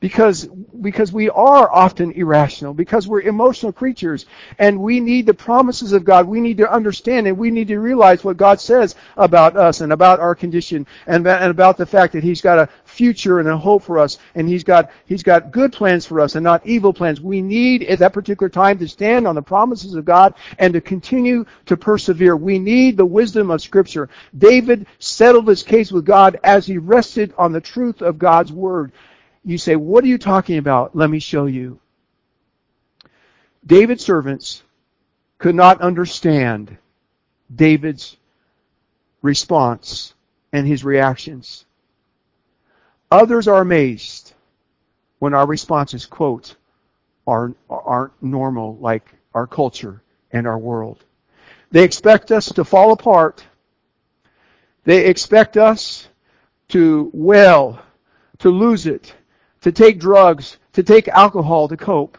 because 0.03 0.49
because 0.81 1.13
we 1.13 1.31
are 1.31 1.71
often 1.73 2.11
irrational 2.11 2.75
because 2.75 3.07
we're 3.07 3.21
emotional 3.21 3.73
creatures 3.73 4.27
and 4.59 4.77
we 4.81 4.99
need 4.99 5.27
the 5.27 5.33
promises 5.33 5.93
of 5.93 6.05
God. 6.05 6.27
We 6.27 6.41
need 6.41 6.57
to 6.57 6.71
understand 6.71 7.29
and 7.29 7.39
we 7.39 7.53
need 7.53 7.69
to 7.69 7.79
realize 7.79 8.25
what 8.25 8.37
God 8.37 8.61
says 8.61 8.97
about 9.17 9.57
us 9.57 9.81
and 9.81 9.93
about 9.93 10.19
our 10.19 10.35
condition 10.35 10.89
and, 11.07 11.25
and 11.25 11.53
about 11.53 11.77
the 11.77 11.87
fact 11.87 12.15
that 12.15 12.25
he's 12.25 12.41
got 12.41 12.59
a 12.59 12.69
future 12.85 13.39
and 13.39 13.49
a 13.49 13.57
hope 13.57 13.85
for 13.85 13.97
us 13.97 14.19
and 14.35 14.49
he's 14.49 14.65
got 14.65 14.91
he's 15.07 15.23
got 15.23 15.53
good 15.53 15.73
plans 15.73 16.05
for 16.05 16.19
us 16.19 16.35
and 16.35 16.43
not 16.43 16.67
evil 16.67 16.93
plans. 16.93 17.21
We 17.21 17.41
need 17.41 17.85
at 17.85 18.01
that 18.01 18.13
particular 18.13 18.49
time 18.49 18.81
to 18.81 18.89
stand 18.89 19.29
on 19.29 19.37
the 19.37 19.43
promises 19.43 19.95
of 19.95 20.05
God 20.05 20.35
and 20.59 20.75
to 20.75 20.81
continue 20.81 21.45
to 21.67 21.77
persevere. 21.77 22.37
We 22.37 22.59
need 22.59 22.97
the 22.97 23.07
wisdom 23.07 23.53
of 23.53 23.63
scripture. 23.63 24.09
David 24.37 24.89
settled 24.99 25.47
his 25.47 25.63
case 25.63 25.93
with 25.93 26.05
God 26.05 26.41
as 26.43 26.67
he 26.67 26.77
rested 26.77 27.33
on 27.39 27.53
the 27.53 27.61
truth 27.61 28.03
of 28.03 28.19
God's 28.19 28.51
word 28.51 28.91
you 29.45 29.59
say, 29.59 29.77
What 29.77 30.05
are 30.05 30.09
you 30.09 30.19
talking 30.19 30.59
about? 30.59 30.95
Let 30.97 31.11
me 31.11 31.19
show 31.19 31.47
you. 31.47 31.81
David's 33.65 34.05
servants 34.05 34.63
could 35.39 35.55
not 35.55 35.81
understand 35.81 36.77
David's 37.55 38.17
response 39.23 40.15
and 40.53 40.67
his 40.67 40.85
reactions. 40.85 41.65
Others 43.11 43.49
are 43.49 43.61
amazed 43.61 44.33
when 45.19 45.35
our 45.35 45.47
responses, 45.47 46.07
quote, 46.07 46.57
are, 47.27 47.55
aren't 47.69 48.21
normal 48.23 48.77
like 48.81 49.07
our 49.35 49.47
culture 49.47 50.03
and 50.33 50.47
our 50.47 50.59
world. 50.59 51.05
They 51.71 51.85
expect 51.85 52.33
us 52.33 52.47
to 52.53 52.65
fall 52.65 52.93
apart. 52.93 53.45
They 54.85 55.07
expect 55.07 55.57
us 55.57 56.09
to 56.69 57.11
well, 57.13 57.81
to 58.39 58.51
lose 58.51 58.87
it, 58.87 59.15
to 59.63 59.73
take 59.73 59.99
drugs, 59.99 60.59
to 60.75 60.83
take 60.83 61.09
alcohol 61.09 61.69
to 61.69 61.77
cope, 61.77 62.19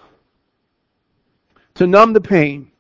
to 1.76 1.88
numb 1.88 2.14
the 2.14 2.22
pain. 2.22 2.72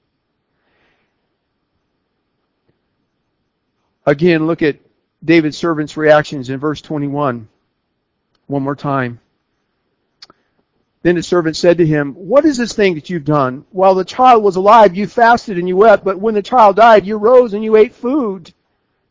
Again, 4.05 4.47
look 4.47 4.61
at 4.61 4.79
David's 5.23 5.57
servant's 5.57 5.95
reactions 5.95 6.49
in 6.49 6.59
verse 6.59 6.81
21. 6.81 7.47
One 8.47 8.63
more 8.63 8.75
time. 8.75 9.19
Then 11.01 11.15
the 11.15 11.23
servant 11.23 11.55
said 11.57 11.77
to 11.77 11.85
him, 11.85 12.13
What 12.13 12.45
is 12.45 12.57
this 12.57 12.73
thing 12.73 12.95
that 12.95 13.09
you've 13.09 13.25
done? 13.25 13.65
While 13.71 13.95
the 13.95 14.05
child 14.05 14.43
was 14.43 14.55
alive, 14.55 14.95
you 14.95 15.07
fasted 15.07 15.57
and 15.57 15.67
you 15.67 15.75
wept, 15.77 16.03
but 16.05 16.19
when 16.19 16.33
the 16.33 16.41
child 16.41 16.77
died, 16.77 17.05
you 17.05 17.17
rose 17.17 17.53
and 17.53 17.63
you 17.63 17.75
ate 17.75 17.93
food. 17.93 18.53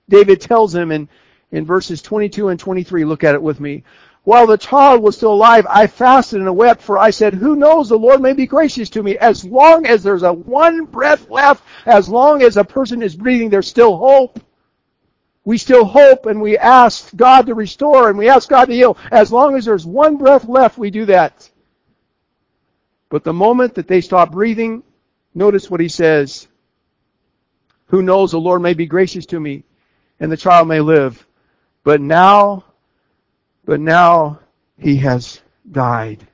David 0.09 0.41
tells 0.41 0.75
him 0.75 0.91
in, 0.91 1.09
in 1.51 1.67
verses 1.67 2.01
22 2.01 2.49
and 2.49 2.59
23, 2.59 3.05
look 3.05 3.25
at 3.25 3.35
it 3.35 3.43
with 3.43 3.61
me. 3.61 3.85
While 4.25 4.47
the 4.47 4.57
child 4.57 5.03
was 5.03 5.17
still 5.17 5.33
alive, 5.33 5.67
I 5.69 5.89
fasted 5.89 6.41
and 6.41 6.57
wept, 6.57 6.81
for 6.81 6.97
I 6.97 7.11
said, 7.11 7.35
Who 7.35 7.57
knows, 7.57 7.89
the 7.89 7.99
Lord 7.99 8.21
may 8.21 8.35
be 8.35 8.47
gracious 8.47 8.89
to 8.91 9.03
me. 9.03 9.19
As 9.19 9.45
long 9.45 9.85
as 9.87 10.03
there's 10.03 10.23
a 10.23 10.33
one 10.33 10.85
breath 10.85 11.29
left, 11.29 11.65
as 11.87 12.09
long 12.09 12.43
as 12.43 12.57
a 12.57 12.63
person 12.63 13.03
is 13.03 13.17
breathing, 13.17 13.51
there's 13.51 13.67
still 13.67 13.97
hope. 13.97 14.41
We 15.45 15.59
still 15.59 15.85
hope 15.85 16.27
and 16.27 16.41
we 16.41 16.57
ask 16.57 17.15
God 17.17 17.47
to 17.47 17.55
restore 17.55 18.09
and 18.09 18.17
we 18.17 18.29
ask 18.29 18.49
God 18.49 18.67
to 18.67 18.73
heal. 18.73 18.97
As 19.11 19.33
long 19.33 19.57
as 19.57 19.65
there's 19.65 19.85
one 19.85 20.17
breath 20.17 20.49
left, 20.49 20.79
we 20.79 20.91
do 20.91 21.05
that. 21.07 21.51
But 23.09 23.25
the 23.25 23.33
moment 23.33 23.75
that 23.75 23.89
they 23.89 24.01
stop 24.01 24.31
breathing, 24.31 24.85
notice 25.35 25.69
what 25.69 25.81
he 25.81 25.89
says. 25.89 26.47
Who 27.87 28.03
knows, 28.03 28.31
the 28.31 28.39
Lord 28.39 28.63
may 28.63 28.75
be 28.75 28.87
gracious 28.87 29.27
to 29.27 29.41
me 29.41 29.65
and 30.21 30.31
the 30.31 30.37
child 30.37 30.69
may 30.69 30.79
live. 30.81 31.27
But 31.83 32.01
now 32.01 32.65
but 33.65 33.81
now 33.81 34.41
he 34.79 34.97
has 34.97 35.41
died. 35.71 36.27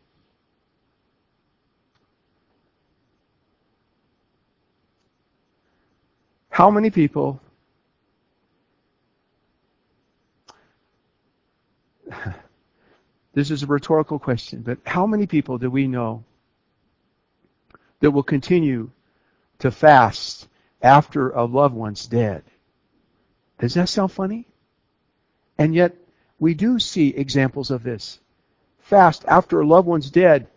How 6.51 6.71
many 6.71 6.91
people 6.91 7.41
This 13.35 13.51
is 13.53 13.62
a 13.62 13.67
rhetorical 13.67 14.19
question, 14.19 14.62
but 14.62 14.79
how 14.85 15.07
many 15.07 15.27
people 15.27 15.59
do 15.59 15.71
we 15.71 15.87
know 15.87 16.25
that 18.01 18.11
will 18.11 18.25
continue 18.25 18.91
to 19.61 19.71
fast 19.71 20.49
after 20.83 21.31
a 21.31 21.45
loved 21.45 21.75
one's 21.75 22.07
dead? 22.07 22.43
Does 23.61 23.75
that 23.75 23.88
sound 23.88 24.11
funny? 24.11 24.47
And 25.57 25.73
yet, 25.75 25.95
we 26.38 26.55
do 26.55 26.79
see 26.79 27.09
examples 27.09 27.70
of 27.70 27.83
this. 27.83 28.18
Fast 28.81 29.24
after 29.27 29.61
a 29.61 29.66
loved 29.66 29.87
one's 29.87 30.11
dead. 30.11 30.48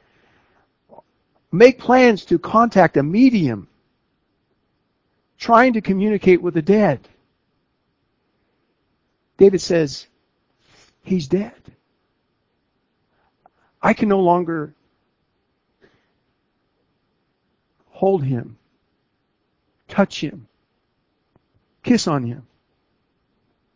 Make 1.51 1.79
plans 1.79 2.25
to 2.25 2.39
contact 2.39 2.97
a 2.97 3.03
medium 3.03 3.67
trying 5.37 5.73
to 5.73 5.81
communicate 5.81 6.41
with 6.41 6.53
the 6.53 6.61
dead. 6.61 6.99
David 9.37 9.59
says, 9.59 10.07
He's 11.03 11.27
dead. 11.27 11.53
I 13.81 13.93
can 13.93 14.07
no 14.07 14.19
longer 14.19 14.75
hold 17.89 18.23
him, 18.23 18.57
touch 19.87 20.21
him, 20.21 20.47
kiss 21.81 22.07
on 22.07 22.23
him. 22.23 22.45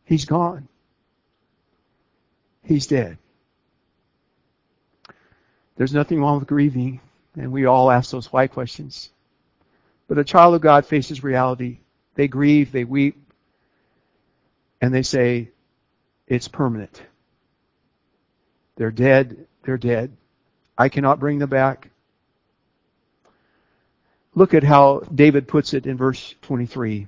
He's 0.06 0.26
gone. 0.26 0.68
He's 2.66 2.88
dead. 2.88 3.18
There's 5.78 5.94
nothing 5.94 6.20
wrong 6.20 6.40
with 6.40 6.48
grieving, 6.48 7.00
and 7.36 7.52
we 7.52 7.66
all 7.66 7.92
ask 7.92 8.12
those 8.12 8.32
why 8.32 8.48
questions. 8.48 9.10
But 10.08 10.18
a 10.18 10.24
child 10.24 10.56
of 10.56 10.62
God 10.62 10.86
faces 10.86 11.24
reality. 11.24 11.80
They 12.16 12.28
grieve, 12.28 12.72
they 12.72 12.84
weep, 12.84 13.18
and 14.82 14.94
they 14.94 15.04
say, 15.04 15.50
it's 16.28 16.48
permanent. 16.48 17.02
They're 18.78 18.92
dead. 18.92 19.48
They're 19.64 19.78
dead. 19.78 20.12
I 20.78 20.90
cannot 20.90 21.20
bring 21.20 21.40
them 21.40 21.50
back. 21.50 21.90
Look 24.34 24.54
at 24.54 24.64
how 24.64 25.00
David 25.14 25.48
puts 25.48 25.74
it 25.74 25.86
in 25.86 25.98
verse 25.98 26.36
23. 26.42 27.08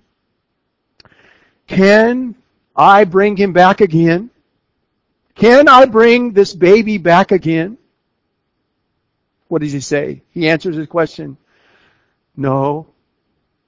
Can 1.68 2.36
I 2.76 3.04
bring 3.04 3.36
him 3.36 3.52
back 3.54 3.82
again? 3.82 4.30
Can 5.38 5.68
I 5.68 5.86
bring 5.86 6.34
this 6.34 6.54
baby 6.54 6.98
back 6.98 7.32
again? 7.32 7.78
What 9.50 9.62
does 9.62 9.72
he 9.72 9.80
say? 9.80 10.24
He 10.32 10.50
answers 10.50 10.76
his 10.76 10.88
question. 10.88 11.38
No, 12.36 12.88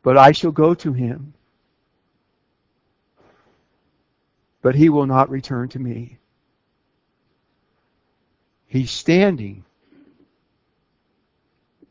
but 0.01 0.17
I 0.17 0.31
shall 0.31 0.51
go 0.51 0.73
to 0.73 0.93
him. 0.93 1.33
But 4.61 4.75
he 4.75 4.89
will 4.89 5.05
not 5.05 5.29
return 5.29 5.69
to 5.69 5.79
me. 5.79 6.17
He's 8.65 8.91
standing. 8.91 9.63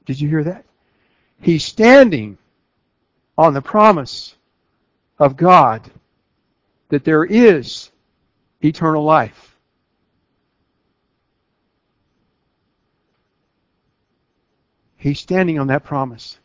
Did 0.06 0.20
you 0.20 0.28
hear 0.28 0.44
that? 0.44 0.64
He's 1.40 1.64
standing 1.64 2.36
on 3.36 3.54
the 3.54 3.62
promise 3.62 4.34
of 5.20 5.36
God 5.36 5.88
that 6.88 7.04
there 7.04 7.24
is 7.24 7.90
eternal 8.60 9.04
life. 9.04 9.47
He's 14.98 15.20
standing 15.20 15.58
on 15.58 15.68
that 15.68 15.84
promise. 15.84 16.38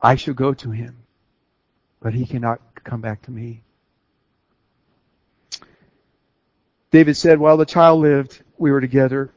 I 0.00 0.16
shall 0.16 0.34
go 0.34 0.54
to 0.54 0.70
him, 0.70 0.96
but 2.00 2.14
he 2.14 2.26
cannot 2.26 2.60
come 2.84 3.00
back 3.00 3.22
to 3.22 3.30
me. 3.30 3.62
David 6.90 7.16
said, 7.16 7.38
while 7.38 7.58
the 7.58 7.66
child 7.66 8.00
lived, 8.00 8.42
we 8.56 8.72
were 8.72 8.80
together. 8.80 9.30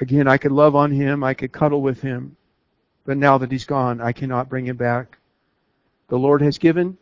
Again, 0.00 0.28
I 0.28 0.36
could 0.36 0.52
love 0.52 0.76
on 0.76 0.90
him, 0.90 1.24
I 1.24 1.32
could 1.32 1.52
cuddle 1.52 1.80
with 1.80 2.02
him, 2.02 2.36
but 3.06 3.16
now 3.16 3.38
that 3.38 3.50
he's 3.50 3.64
gone, 3.64 4.00
I 4.00 4.12
cannot 4.12 4.50
bring 4.50 4.66
him 4.66 4.76
back. 4.76 5.16
The 6.08 6.18
Lord 6.18 6.42
has 6.42 6.58
given, 6.58 6.98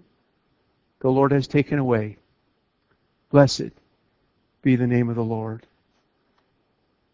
the 1.01 1.11
Lord 1.11 1.33
has 1.33 1.49
taken 1.49 1.81
away. 1.81 2.19
Blessed 3.31 3.73
be 4.63 4.77
the 4.77 4.87
name 4.87 5.09
of 5.09 5.17
the 5.17 5.25
Lord. 5.25 5.67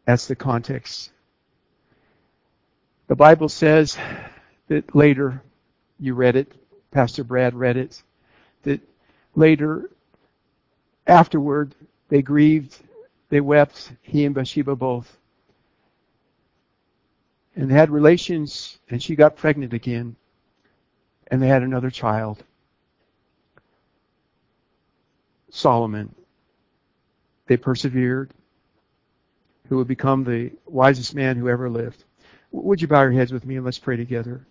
That's 0.04 0.26
the 0.26 0.36
context. 0.36 1.12
The 3.08 3.16
Bible 3.16 3.48
says 3.48 3.96
that 4.68 4.94
later, 4.94 5.42
you 5.98 6.14
read 6.14 6.36
it, 6.36 6.52
Pastor 6.90 7.24
Brad 7.24 7.54
read 7.54 7.78
it, 7.78 8.02
that 8.64 8.80
later, 9.34 9.90
afterward, 11.06 11.74
they 12.10 12.20
grieved, 12.20 12.76
they 13.30 13.40
wept, 13.40 13.92
he 14.02 14.26
and 14.26 14.34
Bathsheba 14.34 14.76
both. 14.76 15.16
And 17.56 17.70
they 17.70 17.74
had 17.74 17.90
relations, 17.90 18.78
and 18.90 19.02
she 19.02 19.16
got 19.16 19.36
pregnant 19.36 19.72
again, 19.72 20.14
and 21.28 21.42
they 21.42 21.48
had 21.48 21.62
another 21.62 21.90
child, 21.90 22.44
Solomon. 25.50 26.14
They 27.46 27.56
persevered, 27.56 28.32
who 29.68 29.78
would 29.78 29.88
become 29.88 30.24
the 30.24 30.52
wisest 30.66 31.14
man 31.14 31.38
who 31.38 31.48
ever 31.48 31.70
lived. 31.70 32.04
Would 32.52 32.82
you 32.82 32.88
bow 32.88 33.02
your 33.02 33.12
heads 33.12 33.32
with 33.32 33.44
me 33.46 33.56
and 33.56 33.64
let's 33.64 33.78
pray 33.78 33.96
together? 33.96 34.46